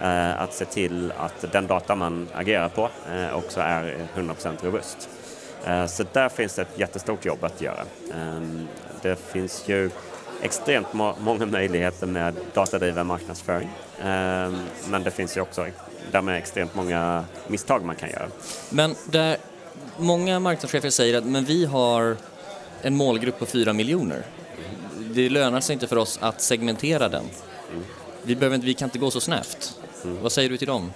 Eh, 0.00 0.40
att 0.40 0.54
se 0.54 0.64
till 0.64 1.12
att 1.18 1.52
den 1.52 1.66
data 1.66 1.94
man 1.94 2.28
agerar 2.34 2.68
på 2.68 2.88
eh, 3.12 3.36
också 3.36 3.60
är 3.60 4.06
100% 4.14 4.64
robust. 4.64 5.08
Eh, 5.64 5.86
så 5.86 6.04
där 6.12 6.28
finns 6.28 6.58
ett 6.58 6.78
jättestort 6.78 7.24
jobb 7.24 7.44
att 7.44 7.60
göra. 7.60 7.84
Ehm, 8.14 8.68
det 9.02 9.16
finns 9.16 9.68
ju 9.68 9.90
extremt 10.42 10.92
må 10.92 11.14
många 11.20 11.46
möjligheter 11.46 12.06
med 12.06 12.34
datadriven 12.54 13.06
marknadsföring. 13.06 13.68
Um, 13.98 14.66
men 14.90 15.02
det 15.04 15.10
finns 15.10 15.36
ju 15.36 15.40
också 15.40 15.66
därmed 16.12 16.36
extremt 16.36 16.74
många 16.74 17.24
misstag 17.46 17.84
man 17.84 17.96
kan 17.96 18.10
göra. 18.10 18.28
Men 18.70 18.94
där 19.10 19.36
många 19.96 20.40
marknadschefer 20.40 20.90
säger 20.90 21.18
att 21.18 21.24
men 21.24 21.44
vi 21.44 21.64
har 21.64 22.16
en 22.82 22.96
målgrupp 22.96 23.38
på 23.38 23.46
4 23.46 23.72
miljoner. 23.72 24.26
Det 25.14 25.28
lönar 25.28 25.60
sig 25.60 25.72
inte 25.72 25.86
för 25.86 25.98
oss 25.98 26.18
att 26.22 26.40
segmentera 26.40 27.08
den. 27.08 27.24
Vi, 28.22 28.36
behöver 28.36 28.58
vi 28.58 28.74
kan 28.74 28.86
inte 28.86 28.98
gå 28.98 29.10
så 29.10 29.20
snävt. 29.20 29.78
Mm. 30.04 30.22
Vad 30.22 30.32
säger 30.32 30.50
du 30.50 30.56
till 30.56 30.66
dem? 30.66 30.92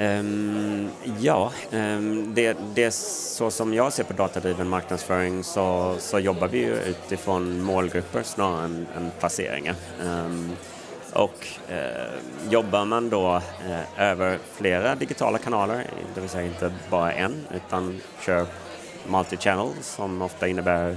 Um, 0.00 0.90
ja, 1.18 1.52
um, 1.70 2.34
det, 2.34 2.56
det 2.74 2.84
är 2.84 2.90
så 2.90 3.50
som 3.50 3.74
jag 3.74 3.92
ser 3.92 4.04
på 4.04 4.12
datadriven 4.12 4.68
marknadsföring 4.68 5.44
så, 5.44 5.96
så 5.98 6.18
jobbar 6.18 6.48
vi 6.48 6.58
ju 6.58 6.74
utifrån 6.74 7.62
målgrupper 7.62 8.22
snarare 8.22 8.64
än, 8.64 8.86
än 8.96 9.10
placeringar. 9.18 9.74
Um, 10.04 10.56
och 11.12 11.46
eh, 11.68 12.50
jobbar 12.50 12.84
man 12.84 13.10
då 13.10 13.36
eh, 13.36 14.02
över 14.02 14.38
flera 14.52 14.94
digitala 14.94 15.38
kanaler, 15.38 15.86
det 16.14 16.20
vill 16.20 16.30
säga 16.30 16.46
inte 16.46 16.72
bara 16.90 17.12
en, 17.12 17.46
utan 17.54 18.00
kör 18.20 18.46
multi-channel 19.06 19.70
som 19.80 20.22
ofta 20.22 20.48
innebär 20.48 20.96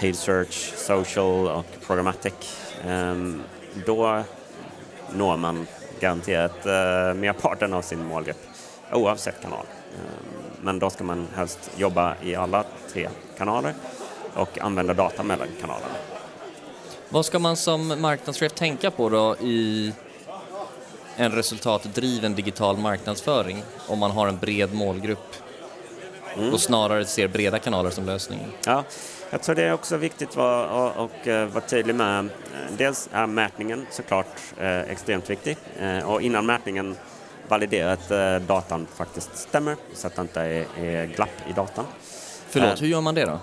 paid 0.00 0.16
search, 0.16 0.74
social 0.76 1.48
och 1.48 1.66
programmatic, 1.86 2.58
eh, 2.86 3.14
då 3.86 4.22
når 5.12 5.36
man 5.36 5.66
garanterat 6.00 6.66
eh, 6.66 7.14
merparten 7.14 7.74
av 7.74 7.82
sin 7.82 8.06
målgrupp 8.06 8.46
oavsett 8.92 9.42
kanal. 9.42 9.66
Eh, 9.94 10.00
men 10.62 10.78
då 10.78 10.90
ska 10.90 11.04
man 11.04 11.26
helst 11.34 11.70
jobba 11.76 12.14
i 12.22 12.34
alla 12.34 12.64
tre 12.92 13.08
kanaler 13.38 13.74
och 14.34 14.58
använda 14.58 14.94
data 14.94 15.22
mellan 15.22 15.48
kanalerna. 15.60 15.94
Vad 17.08 17.26
ska 17.26 17.38
man 17.38 17.56
som 17.56 18.00
marknadschef 18.00 18.52
tänka 18.52 18.90
på 18.90 19.08
då 19.08 19.36
i 19.36 19.92
en 21.16 21.32
resultatdriven 21.32 22.34
digital 22.34 22.76
marknadsföring 22.76 23.62
om 23.86 23.98
man 23.98 24.10
har 24.10 24.28
en 24.28 24.38
bred 24.38 24.74
målgrupp 24.74 25.34
mm. 26.38 26.54
och 26.54 26.60
snarare 26.60 27.04
ser 27.04 27.28
breda 27.28 27.58
kanaler 27.58 27.90
som 27.90 28.06
lösningen? 28.06 28.52
Ja, 28.64 28.84
jag 29.30 29.42
tror 29.42 29.54
det 29.54 29.62
är 29.62 29.72
också 29.72 29.96
viktigt 29.96 30.28
att 30.28 30.36
vara, 30.36 31.08
eh, 31.24 31.44
vara 31.44 31.64
tydlig 31.64 31.94
med, 31.94 32.28
dels 32.76 33.08
är 33.12 33.26
mätningen 33.26 33.86
såklart 33.90 34.26
eh, 34.58 34.80
extremt 34.80 35.30
viktig 35.30 35.56
eh, 35.80 36.10
och 36.10 36.22
innan 36.22 36.46
mätningen 36.46 36.96
validera 37.48 37.92
att 37.92 38.10
eh, 38.10 38.36
datan 38.36 38.86
faktiskt 38.96 39.38
stämmer 39.38 39.76
så 39.94 40.06
att 40.06 40.16
det 40.16 40.22
inte 40.22 40.40
är, 40.40 41.06
glapp 41.06 41.48
i 41.50 41.52
datan. 41.52 41.84
Förlåt, 42.48 42.68
eh, 42.68 42.80
hur 42.80 42.86
gör 42.88 43.00
man 43.00 43.14
det 43.14 43.24
då? 43.24 43.38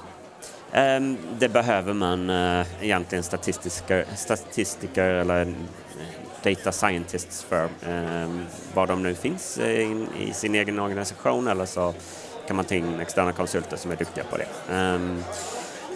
Ehm, 0.71 1.17
det 1.39 1.49
behöver 1.49 1.93
man 1.93 2.29
eh, 2.29 2.65
egentligen 2.81 3.23
statistiker, 3.23 4.05
statistiker 4.15 5.09
eller 5.09 5.41
eh, 5.41 5.47
data 6.43 6.71
scientists 6.71 7.43
för, 7.43 7.69
ehm, 7.87 8.45
var 8.73 8.87
de 8.87 9.03
nu 9.03 9.15
finns 9.15 9.57
i 9.57 10.33
sin 10.33 10.55
egen 10.55 10.79
organisation 10.79 11.47
eller 11.47 11.65
så 11.65 11.93
kan 12.47 12.55
man 12.55 12.65
ta 12.65 12.75
in 12.75 12.99
externa 12.99 13.31
konsulter 13.31 13.77
som 13.77 13.91
är 13.91 13.95
duktiga 13.95 14.23
på 14.23 14.37
det. 14.37 14.73
Um, 14.73 15.23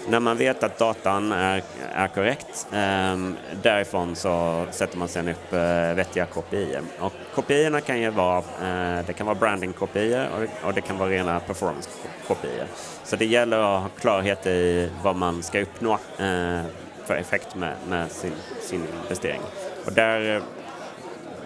när 0.08 0.20
man 0.20 0.38
vet 0.38 0.64
att 0.64 0.78
datan 0.78 1.32
är, 1.32 1.64
är 1.94 2.08
korrekt, 2.08 2.68
um, 2.72 3.38
därifrån 3.62 4.16
så 4.16 4.66
sätter 4.72 4.98
man 4.98 5.08
sen 5.08 5.28
upp 5.28 5.54
uh, 5.54 5.60
vettiga 5.96 6.26
kopior. 6.26 6.82
Och 7.00 7.14
kopiorna 7.36 7.82
kan 7.82 8.02
ju 8.02 8.10
vara, 8.10 8.40
uh, 8.40 9.06
det 9.06 9.14
kan 9.14 9.26
vara 9.26 9.36
branding-kopior 9.36 10.28
och, 10.28 10.68
och, 10.68 10.74
det 10.74 10.82
kan 10.82 10.98
vara 10.98 11.10
rena 11.10 11.40
performance-kopior. 11.40 12.68
Så 13.04 13.16
det 13.16 13.26
gäller 13.26 13.58
att 13.58 13.82
ha 13.82 13.90
klarhet 14.00 14.48
i 14.48 14.90
vad 15.04 15.16
man 15.16 15.44
ska 15.44 15.60
uppnå 15.60 15.94
uh, 15.94 16.62
för 17.06 17.16
effekt 17.16 17.56
med, 17.56 17.76
med 17.88 18.12
sin, 18.12 18.34
sin 18.62 18.88
investering. 19.04 19.42
Och 19.86 19.94
där 19.94 20.42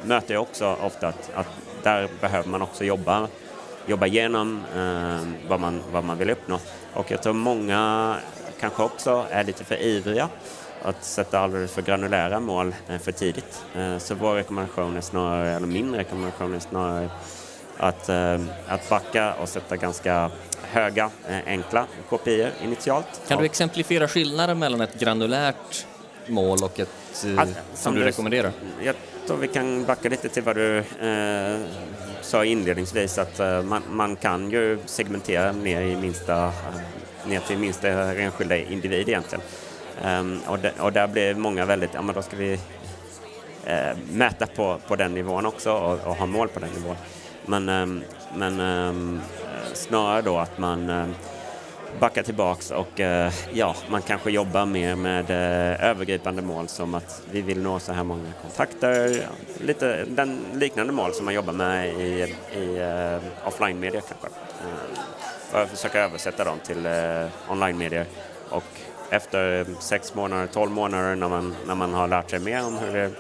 möter 0.04 0.34
jag 0.34 0.42
också 0.42 0.78
ofta 0.82 1.08
att, 1.08 1.32
att 1.36 1.48
där 1.84 2.10
behöver 2.22 2.50
man 2.50 2.62
också 2.62 2.84
jobba 2.84 3.28
jobba 3.88 4.06
igenom 4.06 4.64
eh, 4.76 5.50
vad, 5.50 5.60
man, 5.60 5.82
vad 5.92 6.04
man 6.04 6.18
vill 6.18 6.30
uppnå. 6.30 6.60
Och 6.94 7.12
jag 7.12 7.24
tror 7.24 7.34
många 7.34 8.16
kanske 8.60 8.84
också 8.84 9.26
är 9.30 9.44
lite 9.44 9.64
för 9.64 9.82
ivriga 9.82 10.30
att 10.82 11.04
sätta 11.04 11.40
alldeles 11.40 11.72
för 11.72 11.82
granulära 11.82 12.40
mål 12.40 12.76
eh, 12.90 12.98
för 12.98 13.12
tidigt. 13.12 13.64
Eh, 13.76 13.98
så 13.98 14.16
vår 14.16 14.36
rekommendation 14.36 14.98
är 14.98 15.02
snarare, 15.02 15.50
eller 15.50 15.68
min 15.68 15.96
rekommendation 15.96 16.56
är 16.56 16.60
snarare 16.60 17.10
att, 17.78 18.10
eh, 18.10 18.40
att 18.68 18.90
backa 18.90 19.34
och 19.34 19.50
sätta 19.50 19.78
ganska 19.78 20.32
höga, 20.62 21.10
eh, 21.28 21.38
enkla 21.46 21.86
KPI 22.10 22.48
initialt. 22.64 23.22
Kan 23.28 23.40
du 23.40 23.46
exemplifiera 23.46 24.08
skillnaden 24.08 24.60
mellan 24.60 24.82
ett 24.82 25.00
granulärt 25.00 25.86
mål 26.28 26.58
och 26.64 26.80
ett 26.80 26.90
Alltså, 27.38 27.56
som 27.74 27.96
du 27.96 28.04
rekommenderar? 28.04 28.52
Jag 28.84 28.96
tror 29.28 29.38
vi 29.38 29.48
kan 29.48 29.86
backa 29.86 30.10
lite 30.10 30.30
till 30.30 30.44
vad 30.44 30.56
du 30.56 30.84
sa 32.24 32.46
inledningsvis 32.46 33.18
att 33.18 33.40
eh, 33.40 33.64
man, 33.64 33.82
man 33.90 34.16
kan 34.16 34.52
ju 34.52 34.80
segmentera 34.86 35.52
ner, 35.52 35.82
i 35.82 35.96
minsta, 35.96 36.46
eh, 36.46 37.28
ner 37.28 37.40
till 37.40 37.58
minsta 37.58 37.90
enskilda 38.14 38.58
individ 38.58 39.10
egentligen. 39.10 39.44
Ehm, 40.04 40.40
och, 40.48 40.60
de, 40.60 40.70
och 40.70 40.94
där 40.94 41.08
blir 41.08 41.36
många 41.36 41.66
väldigt, 41.66 41.94
ja 41.94 42.02
men 42.02 42.16
då 42.16 42.22
ska 42.22 42.38
vi 42.38 42.60
eh, 43.66 43.98
mäta 44.12 44.48
på, 44.48 44.80
på 44.88 44.96
den 44.96 45.14
nivån 45.14 45.46
också 45.46 45.72
och, 45.72 46.08
och 46.08 46.16
ha 46.16 46.26
mål 46.26 46.48
på 46.48 46.60
den 46.60 46.70
nivån. 46.70 46.96
Men, 47.46 47.70
ehm, 47.70 48.04
men 48.36 48.60
ehm, 48.60 49.22
snarare 49.74 50.22
då 50.22 50.38
att 50.38 50.58
man 50.58 51.14
backa 52.00 52.24
tillbaks 52.24 52.72
och 52.72 53.00
eh, 53.00 53.32
ja, 53.54 53.76
man 53.90 54.02
kanske 54.02 54.32
jobbar 54.32 54.66
mer 54.66 54.96
med 54.96 55.30
eh, 55.30 55.90
övergripande 55.90 56.42
mål 56.42 56.68
som 56.68 56.96
att 56.96 57.22
vi 57.32 57.42
vill 57.42 57.62
nå 57.62 57.80
så 57.80 57.94
här 57.94 58.04
många 58.04 58.32
kontakter. 58.42 59.28
Lite 59.60 60.06
den 60.08 60.40
liknande 60.54 60.94
mål 60.94 61.14
som 61.14 61.26
man 61.26 61.34
jobbar 61.34 61.54
med 61.54 61.88
i, 61.88 62.36
i 62.56 62.78
eh, 62.78 63.48
offline-media 63.48 64.02
kanske. 64.02 64.28
För 65.52 65.64
att 65.64 65.70
försöka 65.70 66.00
översätta 66.00 66.44
dem 66.44 66.58
till 66.66 66.88
online-medier. 67.50 68.06
Och 68.50 68.64
efter 69.10 69.66
sex 69.80 70.16
månader, 70.16 70.48
12 70.48 70.72
månader 70.72 71.16
när 71.16 71.30
man, 71.30 71.56
när 71.68 71.76
man 71.76 71.94
har 71.94 72.08
lärt 72.08 72.30
sig 72.30 72.40
mer 72.40 72.66
om 72.66 72.78
hur 72.78 73.12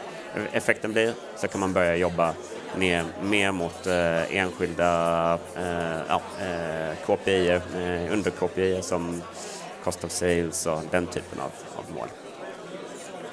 effekten 0.51 0.93
blir 0.93 1.13
så 1.35 1.47
kan 1.47 1.59
man 1.59 1.73
börja 1.73 1.95
jobba 1.95 2.33
ner, 2.77 3.05
mer 3.21 3.51
mot 3.51 3.87
eh, 3.87 4.35
enskilda 4.37 5.33
eh, 5.55 6.01
ja, 6.07 6.21
eh, 6.41 6.95
KPI, 7.05 7.49
eh, 7.49 8.13
under 8.13 8.31
KPI 8.31 8.81
som 8.81 9.21
cost 9.83 10.03
of 10.03 10.11
sales 10.11 10.65
och 10.65 10.79
den 10.91 11.07
typen 11.07 11.39
av, 11.39 11.51
av 11.75 11.95
mål. 11.95 12.07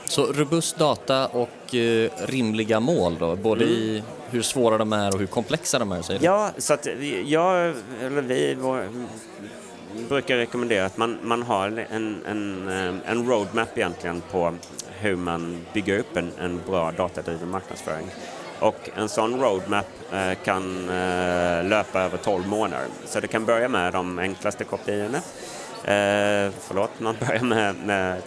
Så 0.04 0.32
robust 0.32 0.78
data 0.78 1.26
och 1.26 1.74
eh, 1.74 2.10
rimliga 2.26 2.80
mål 2.80 3.16
då, 3.18 3.36
både 3.36 3.64
i 3.64 4.02
hur 4.30 4.42
svåra 4.42 4.78
de 4.78 4.92
är 4.92 5.14
och 5.14 5.20
hur 5.20 5.26
komplexa 5.26 5.78
de 5.78 5.92
är, 5.92 6.02
säger? 6.02 6.24
Ja, 6.24 6.50
så 6.58 6.74
att 6.74 6.86
jag, 7.24 7.74
eller 8.02 8.22
vi 8.22 8.54
vår, 8.54 8.88
brukar 10.08 10.36
rekommendera 10.36 10.86
att 10.86 10.96
man, 10.96 11.18
man 11.22 11.42
har 11.42 11.86
en, 11.90 12.24
en, 12.26 12.68
eh, 12.68 13.10
en 13.10 13.28
roadmap 13.28 13.78
egentligen 13.78 14.22
på 14.30 14.54
hur 15.00 15.16
man 15.16 15.66
bygger 15.72 15.98
upp 15.98 16.16
en, 16.16 16.32
en 16.38 16.60
bra 16.66 16.92
datadriven 16.92 17.50
marknadsföring. 17.50 18.06
Och 18.60 18.90
en 18.94 19.08
sån 19.08 19.40
roadmap 19.40 19.86
eh, 20.12 20.34
kan 20.44 20.88
eh, 20.88 21.64
löpa 21.64 22.00
över 22.00 22.18
12 22.18 22.48
månader. 22.48 22.86
Så 23.04 23.20
det 23.20 23.26
kan 23.26 23.44
börja 23.44 23.68
med 23.68 23.92
de 23.92 24.18
enklaste 24.18 24.64
kopiorna. 24.64 25.18
Eh, 25.84 26.52
förlåt, 26.60 26.90
man 27.00 27.16
börjar 27.26 27.42
med, 27.42 27.74
med 27.84 28.22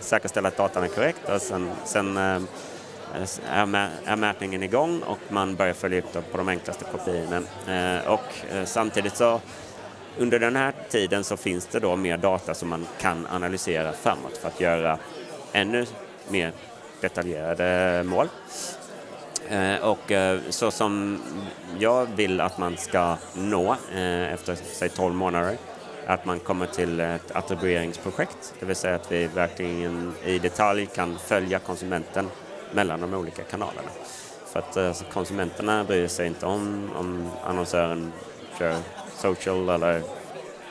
säkerställa 0.00 0.48
att 0.48 0.56
datan 0.56 0.84
är 0.84 0.88
korrekt 0.88 1.28
och 1.28 1.42
sen, 1.42 1.70
sen 1.84 2.16
eh, 2.16 2.42
är, 3.50 3.90
är 4.04 4.16
mätningen 4.16 4.62
igång 4.62 5.02
och 5.02 5.18
man 5.28 5.56
börjar 5.56 5.74
följa 5.74 5.98
upp 5.98 6.32
på 6.32 6.38
de 6.38 6.48
enklaste 6.48 6.84
kopiorna. 6.84 7.42
Och 8.06 8.24
samtidigt 8.64 9.16
så 9.16 9.40
under 10.18 10.38
den 10.38 10.56
här 10.56 10.72
tiden 10.90 11.24
så 11.24 11.36
finns 11.36 11.66
det 11.66 11.80
då 11.80 11.96
mer 11.96 12.16
data 12.16 12.54
som 12.54 12.68
man 12.68 12.86
kan 13.00 13.26
analysera 13.26 13.92
framåt 13.92 14.36
för 14.36 14.48
att 14.48 14.60
göra 14.60 14.98
ännu 15.52 15.86
mer 16.28 16.52
detaljerade 17.00 18.02
mål. 18.06 18.28
Eh, 19.48 19.76
och 19.76 20.12
eh, 20.12 20.40
så 20.50 20.70
som 20.70 21.22
jag 21.78 22.06
vill 22.16 22.40
att 22.40 22.58
man 22.58 22.76
ska 22.76 23.16
nå 23.34 23.76
eh, 23.94 24.32
efter 24.32 24.54
säg 24.54 24.88
12 24.88 25.14
månader, 25.14 25.56
att 26.06 26.24
man 26.24 26.40
kommer 26.40 26.66
till 26.66 27.00
ett 27.00 27.30
attribueringsprojekt, 27.30 28.54
det 28.60 28.66
vill 28.66 28.76
säga 28.76 28.94
att 28.94 29.12
vi 29.12 29.26
verkligen 29.26 30.14
i 30.24 30.38
detalj 30.38 30.86
kan 30.86 31.18
följa 31.18 31.58
konsumenten 31.58 32.28
mellan 32.72 33.00
de 33.00 33.14
olika 33.14 33.42
kanalerna. 33.42 33.88
För 34.46 34.58
att 34.58 35.04
konsumenterna 35.12 35.84
bryr 35.84 36.08
sig 36.08 36.26
inte 36.26 36.46
om 36.46 36.90
om 36.96 37.30
annonsören 37.44 38.12
kör 38.58 38.76
social 39.16 39.68
eller, 39.68 40.02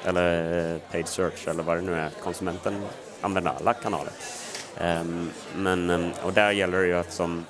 eller 0.06 0.80
paid 0.91 1.08
search 1.08 1.48
eller 1.48 1.63
vad 1.63 1.78
det 1.78 1.82
nu 1.82 1.93
är. 1.93 2.10
Konsumenten 2.24 2.82
använder 3.22 3.52
alla 3.52 3.74
kanaler. 3.74 4.13
Ehm, 4.78 5.30
men, 5.56 5.89
ehm, 5.89 6.12
och 6.24 6.34
där 6.34 6.52
gäller 6.52 6.82
det 6.82 6.88
ju 6.88 6.98
att 6.98 7.13
som 7.13 7.46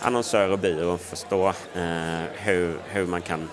annonsör 0.00 0.48
och 0.48 0.58
byrå 0.58 0.98
förstå 0.98 1.48
eh, 1.74 2.22
hur, 2.36 2.78
hur 2.88 3.06
man 3.06 3.22
kan 3.22 3.48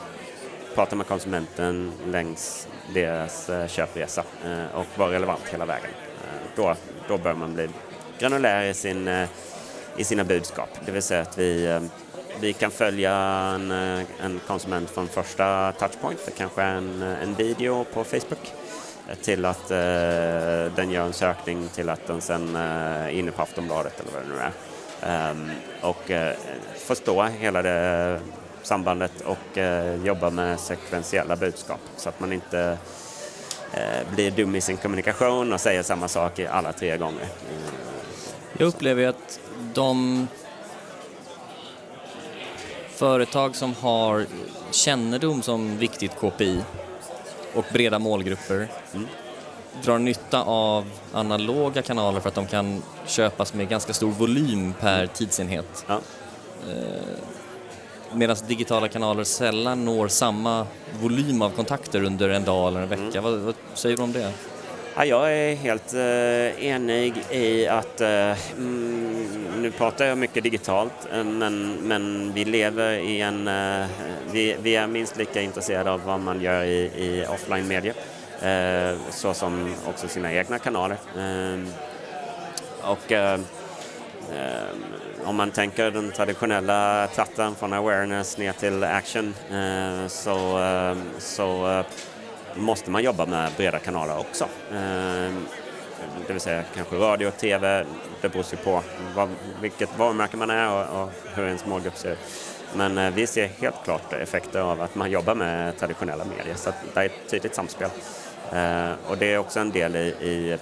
prata 0.76 0.96
med 0.96 1.08
konsumenten 1.08 1.92
längs 2.08 2.68
deras 2.94 3.50
eh, 3.50 3.68
köpresa 3.68 4.24
eh, 4.46 4.76
och 4.76 4.86
vara 4.96 5.12
relevant 5.12 5.48
hela 5.52 5.66
vägen. 5.66 5.90
Eh, 6.24 6.50
då, 6.56 6.76
då 7.08 7.18
bör 7.18 7.34
man 7.34 7.54
bli 7.54 7.70
granulär 8.20 8.64
i, 8.64 8.74
sin, 8.74 9.08
eh, 9.08 9.30
i 9.98 10.04
sina 10.04 10.24
budskap. 10.24 10.70
Det 10.86 10.92
vill 10.92 11.02
säga 11.02 11.22
att 11.22 11.38
vi, 11.38 11.66
eh, 11.66 11.82
vi 12.40 12.54
kan 12.54 12.72
följa 12.72 13.14
en, 13.56 13.72
eh, 13.72 14.06
en 14.22 14.40
konsument 14.48 14.90
från 14.90 15.08
första 15.08 15.72
touchpoint. 15.72 16.20
Det 16.26 16.32
kanske 16.32 16.62
är 16.62 16.76
en, 16.76 17.02
en 17.02 17.34
video 17.34 17.84
på 17.94 18.04
Facebook 18.04 18.54
eh, 19.10 19.16
till 19.16 19.46
att 19.46 19.72
eh, 19.72 19.78
den 20.76 20.92
gör 20.92 21.06
en 21.06 21.14
sökning 21.14 21.68
till 21.68 21.90
att 21.90 22.08
den 22.08 22.22
sen 22.22 22.56
eh, 22.56 22.62
är 22.62 23.10
inne 23.10 23.32
på 23.32 23.42
Aftonbladet 23.42 24.00
eller 24.00 24.12
vad 24.12 24.22
det 24.22 24.36
nu 24.36 24.42
är. 24.42 24.52
Ehm, 25.02 25.52
och 25.82 26.12
eh, 26.12 26.36
förstå 26.76 27.24
hela 27.24 27.62
det 27.62 28.20
sambandet 28.64 29.22
och 29.22 29.58
eh, 29.58 30.06
jobba 30.06 30.30
med 30.30 30.60
sekventiella 30.60 31.36
budskap 31.36 31.80
så 31.98 32.10
att 32.10 32.20
man 32.20 32.34
inte 32.34 32.78
eh, 33.74 34.14
blir 34.16 34.32
dum 34.32 34.56
i 34.56 34.62
sin 34.62 34.78
kommunikation 34.78 35.54
och 35.54 35.62
säger 35.62 35.84
samma 35.84 36.08
sak 36.08 36.40
alla 36.40 36.74
tre 36.74 36.98
gånger. 36.98 37.24
Mm. 37.24 37.62
Jag 38.58 38.68
upplever 38.68 39.02
ju 39.02 39.08
att 39.08 39.40
de 39.74 40.28
företag 42.90 43.56
som 43.56 43.74
har 43.74 44.26
kännedom 44.72 45.42
som 45.42 45.78
viktigt 45.78 46.16
KPI 46.16 46.64
och 47.54 47.66
breda 47.74 48.00
målgrupper 48.00 48.68
drar 49.84 50.00
nytta 50.00 50.44
av 50.44 50.86
analoga 51.14 51.82
kanaler 51.82 52.20
för 52.20 52.30
att 52.30 52.36
de 52.36 52.48
kan 52.48 52.82
köpas 53.06 53.54
med 53.54 53.70
ganska 53.70 53.94
stor 53.94 54.12
volym 54.12 54.74
per 54.80 55.08
tidsenhet. 55.08 55.86
Ja. 55.88 56.00
Medan 58.14 58.38
digitala 58.48 58.88
kanaler 58.88 59.24
sällan 59.24 59.86
når 59.86 60.08
samma 60.08 60.68
volym 61.02 61.42
av 61.42 61.50
kontakter 61.50 62.04
under 62.04 62.30
en 62.30 62.44
dag 62.44 62.68
eller 62.68 62.82
en 62.82 62.90
vecka. 62.90 63.22
Vad, 63.22 63.40
vad 63.40 63.56
säger 63.74 63.98
du 63.98 64.04
om 64.04 64.12
det? 64.12 64.34
Ja, 65.00 65.06
jag 65.06 65.34
är 65.34 65.56
helt 65.56 65.94
eh, 65.94 66.66
enig 66.66 67.14
i 67.32 67.68
att, 67.68 68.02
eh, 68.02 68.54
mm, 68.58 69.28
nu 69.62 69.72
pratar 69.72 70.06
jag 70.06 70.18
mycket 70.18 70.44
digitalt, 70.44 70.94
eh, 71.14 71.24
men, 71.24 71.74
men 71.74 72.34
vi 72.34 72.46
lever 72.46 72.92
i 72.94 73.22
en, 73.22 73.48
eh, 73.48 73.88
vi, 74.32 74.56
vi 74.62 74.76
är 74.76 74.88
minst 74.88 75.18
lika 75.18 75.42
intresserade 75.42 75.92
av 75.92 76.04
vad 76.04 76.20
man 76.20 76.42
gör 76.42 76.64
i, 76.64 76.80
i 76.80 77.26
offline 77.30 77.68
såsom 79.10 79.68
eh, 79.68 79.90
också 79.90 80.08
sina 80.08 80.34
egna 80.34 80.60
kanaler. 80.60 80.98
Ehm, 81.18 81.68
eh, 82.82 82.90
och 82.90 83.12
eh, 83.12 83.40
om 85.24 85.36
man 85.36 85.52
tänker 85.52 85.92
den 85.92 86.12
traditionella 86.12 87.08
tratten 87.08 87.56
från 87.56 87.74
awareness 87.74 88.38
ner 88.38 88.54
till 88.54 88.84
action 88.84 89.36
eh, 89.52 90.08
så, 90.08 90.60
eh, 90.60 90.98
så 91.18 91.68
eh, 91.70 91.86
måste 92.56 92.92
man 92.92 93.04
jobba 93.04 93.26
med 93.26 93.52
breda 93.58 93.80
kanaler 93.80 94.18
också. 94.18 94.48
Ehm, 94.74 95.46
det 96.28 96.34
vill 96.34 96.42
säga 96.42 96.64
kanske 96.76 96.96
radio 96.96 97.28
och 97.28 97.38
TV, 97.38 97.86
det 98.22 98.30
beror 98.30 98.46
ju 98.52 98.58
på 98.58 98.84
vad, 99.16 99.30
vilket 99.62 99.98
varumärke 99.98 100.38
man 100.38 100.50
är 100.50 100.72
och, 100.72 101.04
och 101.04 101.12
hur 101.36 101.46
ens 101.46 101.66
målgrupp 101.66 101.98
ser 101.98 102.12
ut. 102.12 102.20
Men 102.76 103.14
vi 103.14 103.28
ser 103.28 103.48
helt 103.48 103.84
klart 103.84 104.14
effekter 104.14 104.60
av 104.60 104.82
att 104.82 104.96
man 104.96 105.12
jobbar 105.12 105.36
med 105.36 105.78
traditionella 105.78 106.26
medier 106.26 106.56
så 106.56 106.72
det 106.94 107.00
är 107.00 107.06
ett 107.06 107.30
tydligt 107.30 107.56
samspel. 107.56 107.90
Eh, 108.54 108.92
och 109.08 109.18
det 109.18 109.34
är 109.34 109.38
också 109.38 109.60
en 109.60 109.72
del 109.72 109.96
i, 109.96 110.08
i 110.08 110.58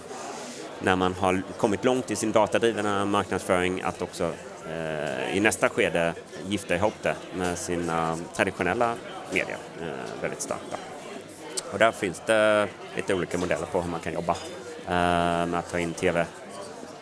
när 0.80 0.96
man 0.96 1.14
har 1.14 1.42
kommit 1.58 1.84
långt 1.84 2.12
i 2.12 2.16
sin 2.16 2.32
datadrivna 2.32 3.06
marknadsföring 3.06 3.82
att 3.82 4.02
också 4.02 4.32
eh, 4.70 5.38
i 5.38 5.40
nästa 5.40 5.70
skede 5.70 6.14
gifta 6.48 6.76
ihop 6.76 6.94
det 7.02 7.16
med 7.36 7.58
sina 7.58 8.18
traditionella 8.36 8.96
medier 9.32 9.58
eh, 9.82 10.22
väldigt 10.22 10.42
starkt. 10.42 10.64
då. 10.72 10.78
Och 11.72 11.80
där 11.80 11.92
finns 11.92 12.22
det 12.26 12.68
lite 12.96 13.14
olika 13.14 13.38
modeller 13.38 13.66
på 13.66 13.82
hur 13.82 13.90
man 13.90 14.00
kan 14.00 14.14
jobba 14.14 14.36
eh, 14.86 15.46
med 15.46 15.56
att 15.56 15.72
ta 15.72 15.80
in 15.80 15.94
tv 15.94 16.26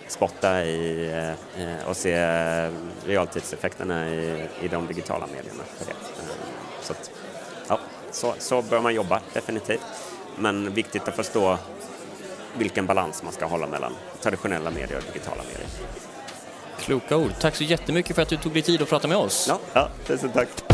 spotta 0.08 0.66
i, 0.66 1.12
eh, 1.58 1.90
och 1.90 1.98
se 1.98 2.18
realtidseffekterna 3.06 4.10
i, 4.10 4.48
i 4.62 4.68
de 4.68 4.88
digitala 4.88 5.28
medierna. 5.28 5.64
För 5.78 5.86
det. 5.86 5.92
Eh, 5.92 6.36
så, 6.82 6.94
att, 6.94 7.12
ja, 7.68 7.80
så, 8.12 8.34
så 8.40 8.62
bör 8.62 8.82
man 8.82 8.94
jobba 8.94 9.22
definitivt. 9.34 9.82
Men 10.38 10.74
viktigt 10.74 11.08
att 11.08 11.16
förstå 11.16 11.58
vilken 12.58 12.86
balans 12.86 13.24
man 13.24 13.34
ska 13.34 13.46
hålla 13.46 13.68
mellan 13.68 13.94
traditionella 14.22 14.72
medier 14.72 14.98
och 14.98 15.04
digitala 15.14 15.44
medier. 15.44 15.68
Kloka 16.80 17.18
ord. 17.18 17.32
Tack 17.42 17.56
så 17.56 17.64
jättemycket 17.64 18.16
för 18.16 18.22
att 18.22 18.30
du 18.30 18.38
tog 18.38 18.54
dig 18.54 18.62
tid 18.62 18.82
att 18.82 18.90
prata 18.90 19.08
med 19.08 19.18
oss. 19.18 19.46
Ja, 19.50 19.60
ja 19.74 19.90
tusen 20.08 20.32
tack. 20.32 20.73